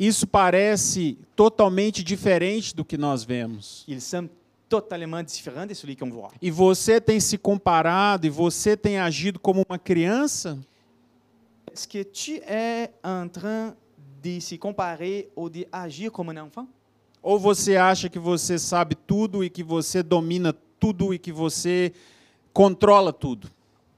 Isso 0.00 0.26
parece 0.26 1.18
totalmente 1.36 2.02
diferente 2.02 2.74
do 2.74 2.86
que 2.86 2.96
nós 2.96 3.22
vemos. 3.22 3.84
Ils 3.86 4.02
sont 4.02 4.30
totalement 4.66 5.22
différents 5.22 5.66
de 5.66 5.74
celui 5.74 5.94
qu'on 5.94 6.08
voit. 6.08 6.30
E 6.40 6.50
você 6.50 6.98
tem 6.98 7.20
se 7.20 7.36
comparado 7.36 8.26
e 8.26 8.30
você 8.30 8.78
tem 8.78 8.98
agido 8.98 9.38
como 9.38 9.62
uma 9.68 9.78
criança? 9.78 10.58
Est-ce 11.70 11.86
que 11.86 12.02
tu 12.02 12.40
es 12.48 12.88
en 13.04 13.28
train 13.28 13.76
de 14.22 14.40
se 14.40 14.56
comparer 14.56 15.30
ou 15.36 15.50
d'agir 15.50 16.10
comme 16.10 16.30
un 16.30 16.46
enfant? 16.46 16.66
Ou 17.22 17.38
você 17.38 17.76
acha 17.76 18.08
que 18.08 18.18
você 18.18 18.58
sabe 18.58 18.94
tudo 18.94 19.44
e 19.44 19.50
que 19.50 19.62
você 19.62 20.02
domina 20.02 20.54
tudo 20.78 21.12
e 21.12 21.18
que 21.18 21.30
você 21.30 21.92
controla 22.54 23.12
tudo? 23.12 23.50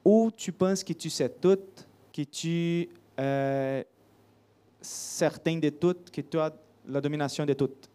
Ou 0.02 0.32
tu 0.32 0.52
penses 0.52 0.82
que 0.82 0.94
tu 0.94 1.08
sais 1.08 1.30
tout, 1.40 1.62
que 2.10 2.26
tu 2.26 2.90
es 3.16 3.86
certain 4.82 5.58
de 5.58 5.70
tout, 5.70 5.96
que 6.12 6.20
tu 6.22 6.38
as 6.40 6.52
la 6.86 7.00
domination 7.00 7.46
de 7.46 7.54
tout? 7.54 7.88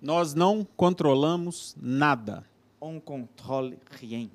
Nós 0.00 0.34
não 0.34 0.66
controlamos 0.76 1.74
nada. 1.80 2.44
On 2.80 2.98
contrôle 2.98 3.76
rien. 3.90 4.30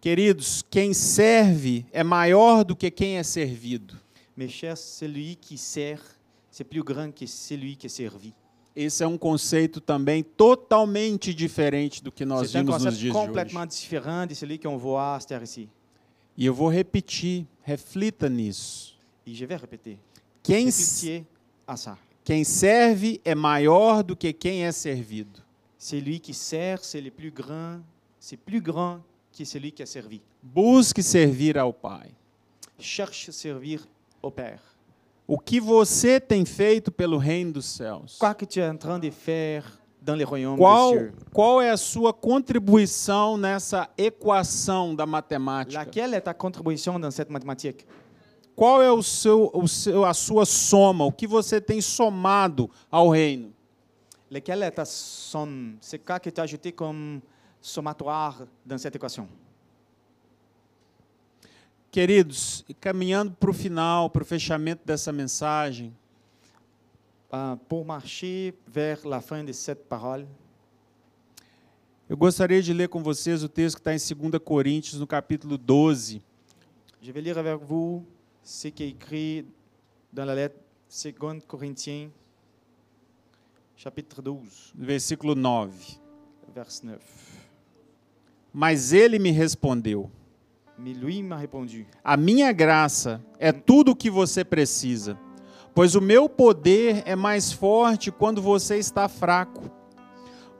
Queridos, 0.00 0.62
quem 0.68 0.92
serve 0.92 1.86
é 1.92 2.02
maior 2.02 2.64
do 2.64 2.74
que 2.74 2.90
quem 2.90 3.18
é 3.18 3.22
servido. 3.22 3.96
Mes 4.36 4.48
chers, 4.50 4.78
celui 4.78 5.36
qui 5.36 5.56
sert, 5.58 6.02
c'est 6.50 6.64
plus 6.64 6.82
grand 6.82 7.12
que 7.12 7.26
celui 7.26 7.76
qui 7.76 7.86
est 7.86 7.90
servi. 7.94 8.34
Esse 8.74 9.04
é 9.04 9.06
um 9.06 9.18
conceito 9.18 9.80
também 9.82 10.22
totalmente 10.22 11.34
diferente 11.34 12.02
do 12.02 12.10
que 12.10 12.24
nós 12.24 12.50
C'est 12.50 12.56
un 12.58 12.62
vimos 12.62 12.72
nos 12.72 12.84
concept 12.84 12.98
dias 12.98 13.12
de 13.12 13.18
hoje. 13.18 13.26
complètement 13.26 13.66
différent 13.66 14.26
de 14.26 14.34
celui 14.34 14.58
qu'on 14.58 14.78
voit 14.78 15.16
à 15.16 15.20
cette 15.20 15.32
heure-ci. 15.32 15.68
E 16.36 16.46
eu 16.46 16.54
vou 16.54 16.68
repetir, 16.68 17.46
reflita 17.62 18.28
nisso. 18.28 18.98
Et 19.26 19.34
je 19.34 19.44
vais 19.44 19.56
répéter. 19.56 19.98
Quem, 20.42 20.68
quem 22.24 22.44
serve 22.44 23.20
é 23.24 23.34
maior 23.34 24.02
do 24.02 24.16
que 24.16 24.32
quem 24.32 24.64
é 24.64 24.72
servido. 24.72 25.42
Celui 25.78 26.20
qui 26.20 26.32
sert, 26.32 26.84
c'est 26.84 27.00
le 27.00 27.10
plus 27.10 27.30
grand, 27.30 27.80
c'est 28.18 28.36
plus 28.36 28.60
grand 28.60 29.00
que 29.32 29.44
celui 29.44 29.72
qui 29.72 29.82
a 29.82 29.86
servi. 29.86 30.20
Busque 30.42 31.02
servir 31.02 31.58
ao 31.58 31.72
Pai. 31.72 32.10
Cherche 32.78 33.30
servir 33.32 33.86
au 34.20 34.30
Père. 34.30 34.60
O 35.26 35.38
que 35.38 35.60
você 35.60 36.20
tem 36.20 36.44
feito 36.44 36.90
pelo 36.92 37.16
reino 37.16 37.52
dos 37.52 37.66
céus? 37.66 38.18
Quoi 38.18 38.34
que 38.34 38.46
tu 38.46 38.60
es 38.60 38.68
en 38.68 38.76
train 38.76 38.98
de 38.98 39.10
faire 39.10 39.64
Qual, 40.56 40.94
qual 41.32 41.62
é 41.62 41.70
a 41.70 41.76
sua 41.76 42.12
contribuição 42.12 43.36
nessa 43.36 43.88
equação 43.96 44.96
da 44.96 45.06
matemática? 45.06 45.78
laquelle 45.78 46.14
est 46.16 46.24
ta 46.24 46.34
contribution 46.34 46.98
dans 46.98 47.14
cette 47.14 47.30
mathématique? 47.30 47.86
Qual 48.56 48.82
é 48.82 48.90
o 48.90 49.02
seu, 49.02 49.50
o 49.54 49.66
seu, 49.68 50.04
a 50.04 50.12
sua 50.12 50.44
soma? 50.44 51.04
O 51.04 51.12
que 51.12 51.26
você 51.26 51.60
tem 51.60 51.80
somado 51.80 52.68
ao 52.90 53.08
reino? 53.08 53.52
Laquelle 54.30 54.64
est 54.64 54.74
ta 54.74 54.84
somme? 54.84 55.78
C'est 55.80 55.98
quoi 55.98 56.18
que 56.18 56.30
tu 56.30 56.40
as 56.40 56.44
ajouté 56.44 56.72
comme 56.72 57.22
sommatoire 57.60 58.46
dans 58.66 58.78
cette 58.78 58.96
équation? 58.96 59.28
Queridos, 61.92 62.64
caminhando 62.80 63.32
para 63.32 63.50
o 63.50 63.52
final, 63.52 64.10
para 64.10 64.22
o 64.22 64.26
fechamento 64.26 64.82
dessa 64.84 65.12
mensagem, 65.12 65.94
pour 67.68 67.84
marcher 67.84 68.54
vers 68.66 69.06
la 69.06 69.20
fin 69.20 69.42
de 69.42 69.52
cette 69.52 69.88
parole, 69.88 70.26
eu 72.08 72.16
gostaria 72.16 72.60
de 72.60 72.72
ler 72.74 72.88
com 72.88 73.02
vocês 73.02 73.42
o 73.42 73.48
texto 73.48 73.76
que 73.76 73.80
está 73.80 73.94
em 73.94 74.30
2 74.30 74.38
Coríntios, 74.38 75.00
no 75.00 75.06
capítulo 75.06 75.56
12, 75.56 76.20
je 77.00 77.10
vais 77.10 77.22
lire 77.22 77.38
avec 77.38 77.58
vous 77.62 78.04
ce 78.42 78.68
qui 78.68 78.82
est 78.82 78.88
écrit 78.90 79.46
dans 80.12 80.26
la 80.26 80.34
lettre 80.34 80.56
2 80.90 81.40
Corinthiens, 81.46 82.10
chapitre 83.76 84.20
12, 84.20 84.74
no 84.74 84.84
versículo 84.84 85.34
9. 85.34 85.70
vers 86.54 86.82
9. 86.84 86.98
Mas 88.52 88.92
ele 88.92 89.18
me 89.18 89.30
respondeu: 89.30 90.10
Mais 90.76 90.94
lui 90.94 91.22
m'a 91.22 91.36
répondu, 91.36 91.86
A 92.04 92.16
minha 92.18 92.52
graça 92.52 93.22
é 93.38 93.52
tudo 93.52 93.92
o 93.92 93.96
que 93.96 94.10
você 94.10 94.44
precisa, 94.44 95.18
pois 95.74 95.94
o 95.94 96.00
meu 96.00 96.28
poder 96.28 97.02
é 97.06 97.16
mais 97.16 97.52
forte 97.52 98.10
quando 98.10 98.42
você 98.42 98.76
está 98.76 99.08
fraco. 99.08 99.70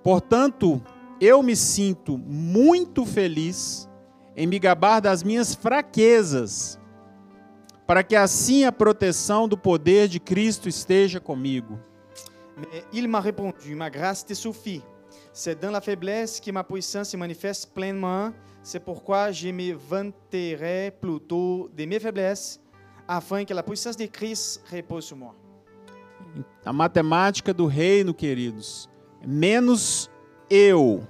Portanto, 0.02 0.82
eu 1.20 1.42
me 1.42 1.54
sinto 1.54 2.18
muito 2.18 3.04
feliz 3.04 3.88
em 4.36 4.46
me 4.46 4.58
gabar 4.58 5.00
das 5.00 5.22
minhas 5.22 5.54
fraquezas, 5.54 6.78
para 7.86 8.02
que 8.02 8.16
assim 8.16 8.64
a 8.64 8.72
proteção 8.72 9.46
do 9.46 9.56
poder 9.56 10.08
de 10.08 10.18
Cristo 10.18 10.68
esteja 10.68 11.20
comigo. 11.20 11.78
Mais 12.56 12.84
il 12.92 13.08
m'a 13.08 13.20
répondu, 13.20 13.74
ma 13.74 13.88
grâce 13.88 14.24
te 14.24 14.34
suffit. 14.34 14.82
C'est 15.32 15.58
dans 15.58 15.70
la 15.70 15.80
faiblesse 15.80 16.38
que 16.40 16.52
ma 16.52 16.62
puissance 16.62 17.08
se 17.08 17.16
manifeste 17.16 17.72
pleinement. 17.72 18.32
C'est 18.62 18.80
pourquoi 18.80 19.32
je 19.32 19.48
me 19.48 19.72
vanterai 19.72 20.92
plutôt 21.00 21.70
de 21.74 21.86
mes 21.86 21.98
faiblesses, 21.98 22.60
afin 23.06 23.44
que 23.44 23.54
la 23.54 23.62
puissance 23.62 23.96
de 23.96 24.06
Christ 24.06 24.62
repose 24.70 25.06
sur 25.06 25.16
moi. 25.16 25.34
A 26.64 26.72
matemática 26.72 27.52
do 27.52 27.66
reino, 27.66 28.14
queridos, 28.14 28.88
é 29.20 29.26
menos 29.26 30.10
eu, 30.50 31.06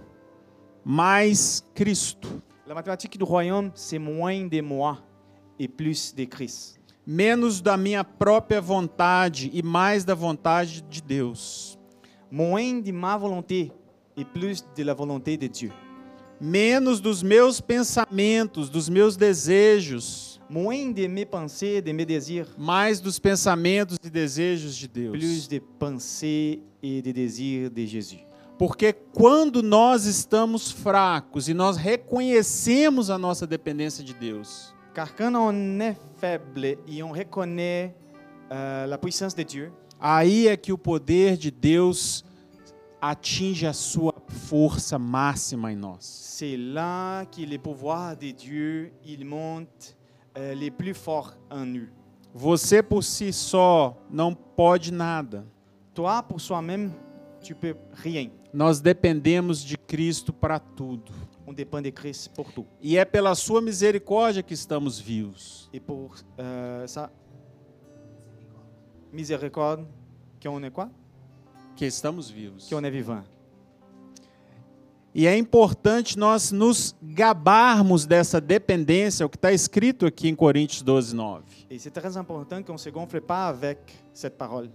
mais 0.84 1.64
Cristo. 1.74 2.42
La 2.66 2.74
mathématique 2.74 3.18
du 3.18 3.24
royaume, 3.24 3.70
c'est 3.74 3.98
moins 3.98 4.48
de 4.48 4.60
moi 4.60 4.98
et 5.58 5.68
plus 5.68 6.12
de 6.12 6.24
Christ. 6.26 6.80
Menos 7.06 7.60
da 7.60 7.76
minha 7.76 8.04
própria 8.04 8.60
vontade 8.60 9.50
e 9.52 9.62
mais 9.62 10.04
da 10.04 10.14
vontade 10.14 10.82
de 10.82 11.02
Deus. 11.02 11.78
Moins 12.30 12.80
de 12.80 12.92
ma 12.92 13.16
volonté 13.16 13.70
et 14.16 14.24
plus 14.24 14.64
de 14.74 14.82
la 14.84 14.94
volonté 14.94 15.36
de 15.36 15.48
Dieu. 15.48 15.72
Menos 16.40 17.00
dos 17.00 17.22
meus 17.22 17.60
pensamentos, 17.60 18.70
dos 18.70 18.88
meus 18.88 19.16
desejos, 19.16 20.31
Moins 20.50 20.90
de 20.92 21.06
mes 21.06 21.24
pensées, 21.24 21.80
de 21.80 21.92
mes 21.92 22.04
désirs, 22.04 22.48
mais 22.58 23.00
dos 23.00 23.18
pensamentos 23.18 23.96
e 24.04 24.10
desejos 24.10 24.76
de 24.76 24.86
plus 25.10 25.46
Deus. 25.46 25.48
de 25.48 25.58
pensées 25.78 26.60
et 26.82 27.00
de 27.02 27.12
désirs 27.12 27.70
de 27.70 27.86
Jésus. 27.86 28.20
Porque 28.58 28.92
quando 28.92 29.62
nós 29.62 30.04
estamos 30.06 30.70
fracos 30.70 31.48
e 31.48 31.54
nós 31.54 31.76
reconhecemos 31.76 33.10
a 33.10 33.18
nossa 33.18 33.46
dependência 33.46 34.04
de 34.04 34.12
Deus, 34.14 34.72
Car 34.94 35.14
quand 35.16 35.34
on 35.34 35.80
est 35.80 35.96
faible 36.20 36.76
et 36.86 37.02
on 37.02 37.12
reconnaît 37.12 37.94
euh, 38.50 38.86
la 38.86 38.98
puissance 38.98 39.34
de 39.34 39.42
Dieu, 39.42 39.72
aí 39.98 40.46
é 40.48 40.56
que 40.56 40.70
o 40.72 40.76
poder 40.76 41.36
de 41.38 41.50
Deus 41.50 42.22
atinge 43.00 43.66
a 43.66 43.72
sua 43.72 44.14
força 44.48 44.98
máxima 44.98 45.72
em 45.72 45.76
nós. 45.76 46.04
c'est 46.04 46.56
là 46.56 47.24
que 47.24 47.44
le 47.44 47.58
pouvoir 47.58 48.16
de 48.16 48.32
Dieu, 48.32 48.92
il 49.04 49.24
monte 49.24 49.96
euh, 50.36 50.54
les 50.54 50.70
plus 50.70 50.94
forts 50.94 51.36
en 51.50 51.64
nous. 51.64 51.88
Você 52.34 52.82
por 52.82 53.02
si 53.02 53.32
só 53.32 53.96
não 54.10 54.34
pode 54.34 54.90
nada. 54.92 55.46
Toi, 55.94 56.22
pour 56.22 56.40
soi-même, 56.40 56.90
tu 57.42 57.54
peux 57.54 57.76
rien. 57.92 58.30
Nós 58.52 58.80
dependemos 58.80 59.62
de 59.62 59.76
Cristo 59.76 60.32
para 60.32 60.58
tudo. 60.58 61.12
On 61.46 61.52
dépend 61.52 61.82
de 61.82 61.90
Christ 61.90 62.30
pour 62.34 62.52
tout. 62.52 62.66
E 62.80 62.96
é 62.96 63.04
pela 63.04 63.34
sua 63.34 63.60
misericórdia 63.60 64.42
que 64.42 64.54
estamos 64.54 64.98
vivos. 64.98 65.68
Et 65.72 65.80
pour 65.80 66.14
euh, 66.38 66.86
ça, 66.86 67.10
miséricorde, 69.12 69.86
qu'on 70.42 70.62
est 70.62 70.70
quoi 70.70 70.88
Que 71.76 71.84
estamos 71.84 72.30
vivos. 72.30 72.68
Qu'on 72.70 72.82
est 72.82 72.90
vivant. 72.90 73.22
E 75.14 75.26
é 75.26 75.36
importante 75.36 76.18
nós 76.18 76.52
nos 76.52 76.94
gabarmos 77.02 78.06
dessa 78.06 78.40
dependência, 78.40 79.26
o 79.26 79.28
que 79.28 79.36
está 79.36 79.52
escrito 79.52 80.06
aqui 80.06 80.28
em 80.28 80.34
Coríntios 80.34 80.80
12, 80.80 81.14
9. 81.14 81.44
Et 81.68 81.78
c'est 81.78 81.90
très 81.90 82.16
important 82.16 82.62
qu'on 82.62 82.78
se 82.78 82.90
gonfle 82.90 83.20
pas 83.20 83.48
avec 83.48 83.78
cette 84.14 84.36
parole. 84.38 84.70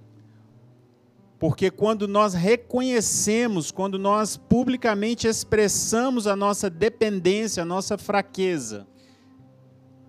Porque 1.39 1.71
quando 1.71 2.07
nós 2.07 2.33
reconhecemos, 2.33 3.71
quando 3.71 3.97
nós 3.99 4.37
publicamente 4.37 5.27
expressamos 5.27 6.25
a 6.27 6.35
nossa 6.35 6.69
dependência, 6.69 7.63
a 7.63 7.65
nossa 7.65 7.97
fraqueza, 7.97 8.87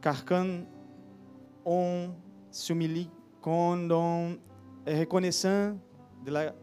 Car 0.00 0.24
quand 0.24 0.64
on 1.64 2.14
s'humilie, 2.52 3.10
quand 3.40 3.90
on 3.90 4.38
est 4.86 5.00
reconnaissant 5.00 5.76
de 6.24 6.30
la, 6.30 6.54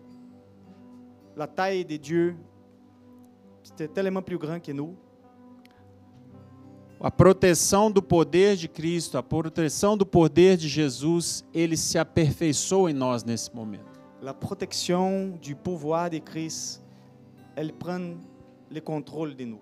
la 1.36 1.45
taille 1.45 1.84
de 1.84 1.97
Dieu, 1.97 2.38
c'était 3.77 3.93
tellement 3.93 4.21
plus 4.21 4.38
grand 4.38 4.59
que 4.59 4.71
nous, 4.71 4.95
a 7.01 7.11
proteção 7.11 7.91
do 7.91 8.01
poder 8.01 8.55
de 8.55 8.67
Cristo, 8.69 9.17
a 9.17 9.23
proteção 9.23 9.97
do 9.97 10.05
poder 10.05 10.55
de 10.57 10.67
Jesus, 10.67 11.43
ele 11.53 11.75
se 11.75 11.97
aperfeiçoa 11.97 12.89
em 12.89 12.93
nós 12.93 13.23
nesse 13.23 13.53
momento. 13.53 13.93
la 14.21 14.33
protection 14.33 15.38
du 15.39 15.55
pouvoir 15.55 16.09
de 16.09 16.19
Christ, 16.19 16.81
elle 17.55 17.71
prend 17.73 18.17
le 18.71 18.81
contrôle 18.81 19.35
de 19.35 19.45
nous. 19.45 19.59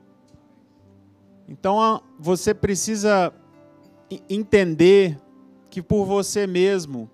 Então 1.50 1.82
a- 1.82 2.02
você 2.18 2.54
precisa 2.54 3.34
entender 4.30 5.18
que 5.70 5.82
por 5.82 6.06
você 6.06 6.48
mesmo 6.48 7.10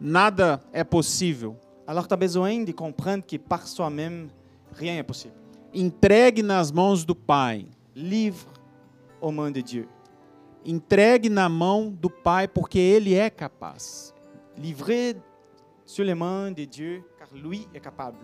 nada 0.00 0.60
é 0.72 0.82
possível. 0.82 1.54
Alors 1.86 2.08
tu 2.08 2.14
as 2.14 2.18
besoin 2.18 2.64
de 2.64 2.72
comprendre 2.72 3.22
que 3.24 3.38
par 3.38 3.68
soi-même, 3.68 4.30
rien 4.72 4.94
n'est 4.96 5.04
possible. 5.06 5.43
Entregue 5.74 6.40
nas 6.40 6.70
mãos 6.70 7.04
do 7.04 7.16
Pai. 7.16 7.66
Livre 7.96 8.46
aux 9.20 9.32
mains 9.32 9.50
de 9.50 9.60
Dieu. 9.60 9.88
Entregue 10.64 11.28
na 11.28 11.48
mão 11.48 11.90
do 11.90 12.08
Pai, 12.08 12.46
porque 12.46 12.78
Ele 12.78 13.14
é 13.14 13.28
capaz. 13.28 14.14
Livré 14.56 15.16
sur 15.84 16.04
les 16.04 16.14
mains 16.14 16.52
de 16.52 16.64
Dieu, 16.64 17.04
car 17.18 17.28
lui 17.32 17.66
est 17.74 17.80
capable. 17.80 18.18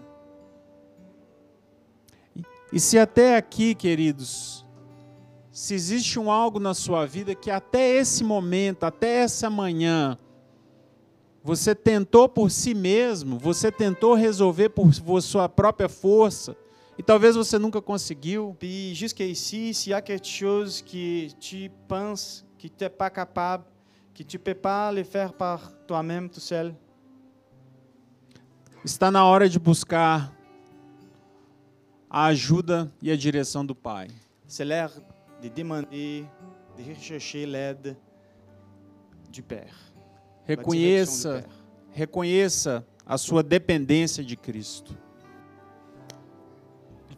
E 2.72 2.78
se 2.78 2.96
até 2.96 3.36
aqui, 3.36 3.74
queridos, 3.74 4.64
se 5.50 5.74
existe 5.74 6.20
um 6.20 6.30
algo 6.30 6.60
na 6.60 6.72
sua 6.72 7.04
vida 7.04 7.34
que 7.34 7.50
até 7.50 7.96
esse 7.96 8.22
momento, 8.22 8.84
até 8.84 9.16
essa 9.16 9.50
manhã, 9.50 10.16
você 11.42 11.74
tentou 11.74 12.28
por 12.28 12.48
si 12.50 12.74
mesmo, 12.74 13.38
você 13.38 13.72
tentou 13.72 14.14
resolver 14.14 14.68
por 14.68 14.92
sua 15.20 15.48
própria 15.48 15.88
força, 15.88 16.56
e 17.00 17.02
talvez 17.02 17.34
você 17.34 17.58
nunca 17.58 17.80
conseguiu, 17.80 18.54
Puis 18.58 18.94
jusqu'ici, 18.94 19.72
s'il 19.72 19.92
y 19.92 19.94
a 19.94 20.02
quelque 20.02 20.26
chose 20.26 20.82
que 20.82 21.32
tu 21.40 21.70
penses 21.88 22.44
que 22.58 22.68
tu 22.68 22.84
n'es 22.84 22.90
pas 22.90 23.08
capable, 23.08 23.64
que 24.12 24.22
tu 24.22 24.38
peux 24.38 24.54
pas 24.54 24.92
le 24.92 25.02
faire 25.02 25.32
par 25.32 25.72
toi-même 25.86 26.28
tout 26.28 26.40
seul, 26.40 26.74
está 28.84 29.10
na 29.10 29.24
hora 29.24 29.48
de 29.48 29.58
buscar 29.58 30.30
a 32.10 32.26
ajuda 32.26 32.92
e 33.00 33.10
a 33.10 33.16
direção 33.16 33.64
do 33.64 33.74
Pai. 33.74 34.08
c'est 34.46 34.66
l'heure 34.66 34.92
de 35.40 35.48
demander, 35.48 36.26
de 36.76 36.82
rechercher 36.82 37.46
l'aide 37.46 37.96
du 39.30 39.42
Père. 39.42 39.74
Reconheça, 40.46 41.46
reconheça 41.96 42.84
a 43.06 43.16
sua 43.16 43.42
dependência 43.42 44.22
de 44.22 44.36
Cristo. 44.36 44.94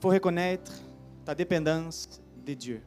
Faut 0.03 0.09
reconnaître 0.09 0.73
ta 1.25 1.33
dépendance 1.33 2.21
de 2.45 2.55
Dieu. 2.55 2.83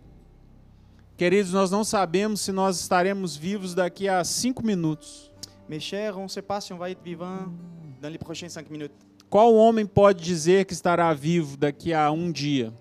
Queridos, 1.15 1.53
nós 1.53 1.71
não 1.71 1.81
sabemos 1.81 2.41
se 2.41 2.51
nós 2.51 2.77
estaremos 2.77 3.37
vivos 3.37 3.73
daqui 3.73 4.09
a 4.09 4.21
cinco 4.25 4.61
minutos. 4.61 5.31
Mes 5.69 5.79
chers, 5.79 6.17
on 6.17 6.23
ne 6.23 6.27
sait 6.27 6.41
pas 6.41 6.59
si 6.59 6.73
on 6.73 6.77
va 6.77 6.91
être 6.91 7.01
vivant 7.01 7.53
dans 8.01 8.09
les 8.09 8.17
prochaines 8.17 8.49
cinq 8.49 8.69
minutes. 8.69 8.91
Qual 9.29 9.55
homem 9.55 9.87
pode 9.87 10.21
dizer 10.21 10.65
que 10.65 10.73
estará 10.73 11.13
vivo 11.13 11.55
daqui 11.55 11.93
a 11.93 12.11
um 12.11 12.29
dia? 12.29 12.73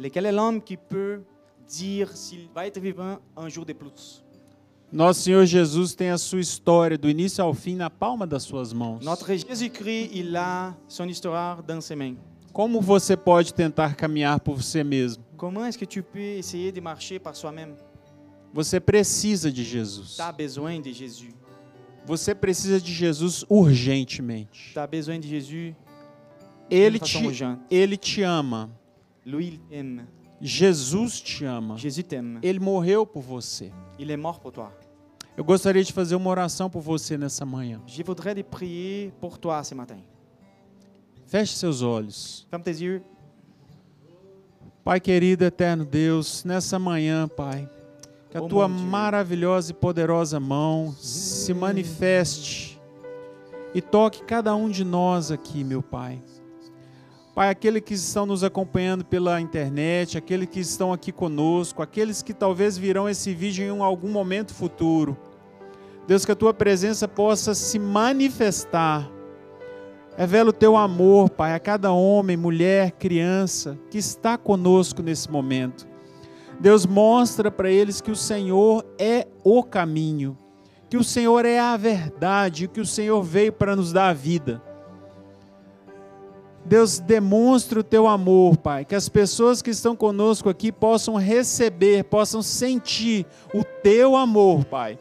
Lequel 0.00 0.26
est 0.26 0.32
l'homme 0.32 0.60
qui 0.60 0.76
peut 0.76 1.22
dire 1.68 2.10
s'il 2.16 2.48
va 2.52 2.66
être 2.66 2.80
vivant 2.80 3.20
un 3.36 3.48
jour 3.48 3.64
de 3.64 3.72
plus? 3.72 4.20
Nosso 4.90 5.20
Senhor 5.20 5.46
Jesus 5.46 5.94
tem 5.94 6.10
a 6.10 6.18
sua 6.18 6.40
história 6.40 6.98
do 6.98 7.08
início 7.08 7.44
ao 7.44 7.54
fim 7.54 7.76
na 7.76 7.88
palma 7.88 8.26
das 8.26 8.42
suas 8.42 8.72
mãos. 8.72 9.04
Notre 9.04 9.32
Jésus-Christ, 9.32 10.10
il 10.12 10.34
a 10.34 10.74
son 10.88 11.06
histoire 11.06 11.62
dans 11.62 11.80
ses 11.80 11.94
mains. 11.94 12.16
Como 12.56 12.80
você 12.80 13.18
pode 13.18 13.52
tentar 13.52 13.94
caminhar 13.94 14.40
por 14.40 14.56
você 14.56 14.82
mesmo? 14.82 15.22
Comment 15.36 15.66
est-ce 15.66 15.76
que 15.76 15.84
tu 15.84 16.02
peux 16.02 16.38
essayer 16.38 16.72
de 16.72 16.80
marcher 16.80 17.20
par 17.20 17.36
soi-même 17.36 17.74
Você 18.50 18.80
precisa 18.80 19.52
de 19.52 19.62
Jesus. 19.62 20.16
Tu 20.16 20.22
as 20.22 20.32
besoin 20.32 20.80
de 20.80 20.90
Jésus. 20.90 21.34
Você 22.06 22.34
precisa 22.34 22.80
de 22.80 22.90
Jesus 22.90 23.44
urgentemente. 23.50 24.72
Tu 24.72 24.80
as 24.80 24.86
besoin 24.88 25.20
de 25.20 25.28
Jésus 25.28 25.76
Ele 26.70 26.98
te, 26.98 27.18
ele 27.70 27.98
te 27.98 28.22
ama. 28.22 28.70
Lui, 29.22 29.48
il 29.48 29.58
t'aime. 29.58 30.06
Jesus 30.40 31.20
te 31.20 31.44
ama. 31.44 31.76
Jésus 31.76 32.04
t'aime. 32.04 32.38
Ele 32.42 32.58
morreu 32.58 33.04
por 33.04 33.20
você. 33.20 33.70
Il 33.98 34.10
est 34.10 34.16
mort 34.16 34.40
pour 34.40 34.50
toi. 34.50 34.70
Eu 35.36 35.44
gostaria 35.44 35.84
de 35.84 35.92
fazer 35.92 36.16
uma 36.16 36.30
oração 36.30 36.70
por 36.70 36.80
você 36.80 37.18
nessa 37.18 37.44
manhã. 37.44 37.82
Je 37.86 38.02
voudrais 38.02 38.34
de 38.34 38.42
prier 38.42 39.12
pour 39.20 39.36
toi 39.36 39.62
ce 39.62 39.74
matin. 39.74 40.00
Feche 41.26 41.56
seus 41.56 41.82
olhos. 41.82 42.46
Pai 44.84 45.00
querido, 45.00 45.44
eterno 45.44 45.84
Deus, 45.84 46.44
nessa 46.44 46.78
manhã, 46.78 47.26
Pai, 47.26 47.68
que 48.30 48.38
a 48.38 48.40
tua 48.42 48.68
maravilhosa 48.68 49.72
e 49.72 49.74
poderosa 49.74 50.38
mão 50.38 50.94
se 50.96 51.52
manifeste 51.52 52.80
e 53.74 53.82
toque 53.82 54.22
cada 54.22 54.54
um 54.54 54.68
de 54.70 54.84
nós 54.84 55.32
aqui, 55.32 55.64
meu 55.64 55.82
Pai. 55.82 56.22
Pai, 57.34 57.50
aqueles 57.50 57.82
que 57.82 57.94
estão 57.94 58.24
nos 58.24 58.44
acompanhando 58.44 59.04
pela 59.04 59.40
internet, 59.40 60.16
aqueles 60.16 60.48
que 60.48 60.60
estão 60.60 60.92
aqui 60.92 61.10
conosco, 61.10 61.82
aqueles 61.82 62.22
que 62.22 62.32
talvez 62.32 62.78
virão 62.78 63.08
esse 63.08 63.34
vídeo 63.34 63.64
em 63.66 63.70
um- 63.72 63.82
algum 63.82 64.10
momento 64.10 64.54
futuro. 64.54 65.16
Deus, 66.06 66.24
que 66.24 66.30
a 66.32 66.36
tua 66.36 66.54
presença 66.54 67.08
possa 67.08 67.52
se 67.54 67.78
manifestar. 67.78 69.10
Revela 70.16 70.48
o 70.48 70.52
teu 70.52 70.76
amor, 70.76 71.28
Pai, 71.28 71.54
a 71.54 71.60
cada 71.60 71.92
homem, 71.92 72.36
mulher, 72.36 72.92
criança 72.92 73.78
que 73.90 73.98
está 73.98 74.38
conosco 74.38 75.02
nesse 75.02 75.30
momento. 75.30 75.86
Deus 76.58 76.86
mostra 76.86 77.50
para 77.50 77.70
eles 77.70 78.00
que 78.00 78.10
o 78.10 78.16
Senhor 78.16 78.84
é 78.98 79.26
o 79.44 79.62
caminho, 79.62 80.36
que 80.88 80.96
o 80.96 81.04
Senhor 81.04 81.44
é 81.44 81.58
a 81.58 81.76
verdade, 81.76 82.66
que 82.66 82.80
o 82.80 82.86
Senhor 82.86 83.22
veio 83.22 83.52
para 83.52 83.76
nos 83.76 83.92
dar 83.92 84.08
a 84.08 84.14
vida. 84.14 84.62
Deus 86.64 86.98
demonstra 86.98 87.78
o 87.78 87.84
teu 87.84 88.08
amor, 88.08 88.56
Pai, 88.56 88.84
que 88.84 88.94
as 88.94 89.08
pessoas 89.08 89.60
que 89.60 89.70
estão 89.70 89.94
conosco 89.94 90.48
aqui 90.48 90.72
possam 90.72 91.14
receber, 91.14 92.04
possam 92.04 92.42
sentir 92.42 93.24
o 93.54 93.62
teu 93.62 94.16
amor, 94.16 94.64
Pai. 94.64 94.98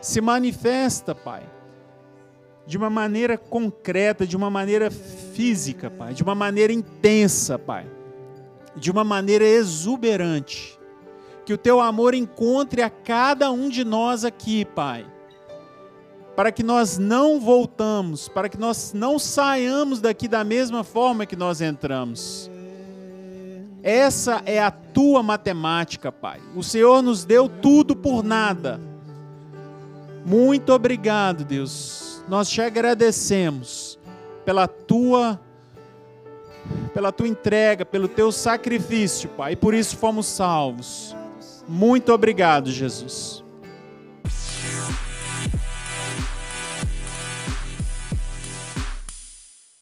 Se 0.00 0.20
manifesta, 0.20 1.14
Pai, 1.14 1.42
de 2.66 2.76
uma 2.76 2.90
maneira 2.90 3.36
concreta, 3.36 4.26
de 4.26 4.36
uma 4.36 4.50
maneira 4.50 4.90
física, 4.90 5.90
Pai, 5.90 6.14
de 6.14 6.22
uma 6.22 6.34
maneira 6.34 6.72
intensa, 6.72 7.58
Pai, 7.58 7.86
de 8.76 8.90
uma 8.90 9.04
maneira 9.04 9.44
exuberante. 9.44 10.78
Que 11.44 11.52
o 11.52 11.58
teu 11.58 11.80
amor 11.80 12.14
encontre 12.14 12.82
a 12.82 12.90
cada 12.90 13.50
um 13.50 13.68
de 13.68 13.84
nós 13.84 14.24
aqui, 14.24 14.64
Pai 14.64 15.06
para 16.36 16.50
que 16.50 16.62
nós 16.62 16.98
não 16.98 17.38
voltamos, 17.38 18.28
para 18.28 18.48
que 18.48 18.58
nós 18.58 18.92
não 18.94 19.18
saiamos 19.18 20.00
daqui 20.00 20.26
da 20.26 20.42
mesma 20.42 20.82
forma 20.82 21.26
que 21.26 21.36
nós 21.36 21.60
entramos. 21.60 22.50
Essa 23.82 24.42
é 24.46 24.58
a 24.58 24.70
tua 24.70 25.22
matemática, 25.22 26.10
Pai. 26.10 26.40
O 26.54 26.62
Senhor 26.62 27.02
nos 27.02 27.24
deu 27.24 27.48
tudo 27.48 27.96
por 27.96 28.22
nada. 28.22 28.80
Muito 30.24 30.72
obrigado, 30.72 31.44
Nós 32.28 32.48
te 32.48 32.60
agradecemos 32.60 33.98
pela 34.44 34.66
tua 34.66 35.40
pela 36.94 37.10
tua 37.10 37.26
entrega, 37.26 37.84
pelo 37.84 38.06
teu 38.06 38.30
sacrifício, 38.30 39.28
Pai. 39.30 39.52
E 39.52 39.56
por 39.56 39.74
isso 39.74 39.96
fomos 39.96 40.26
salvos. 40.26 41.16
Muito 41.66 42.12
obrigado, 42.12 42.70
Jesus. 42.70 43.41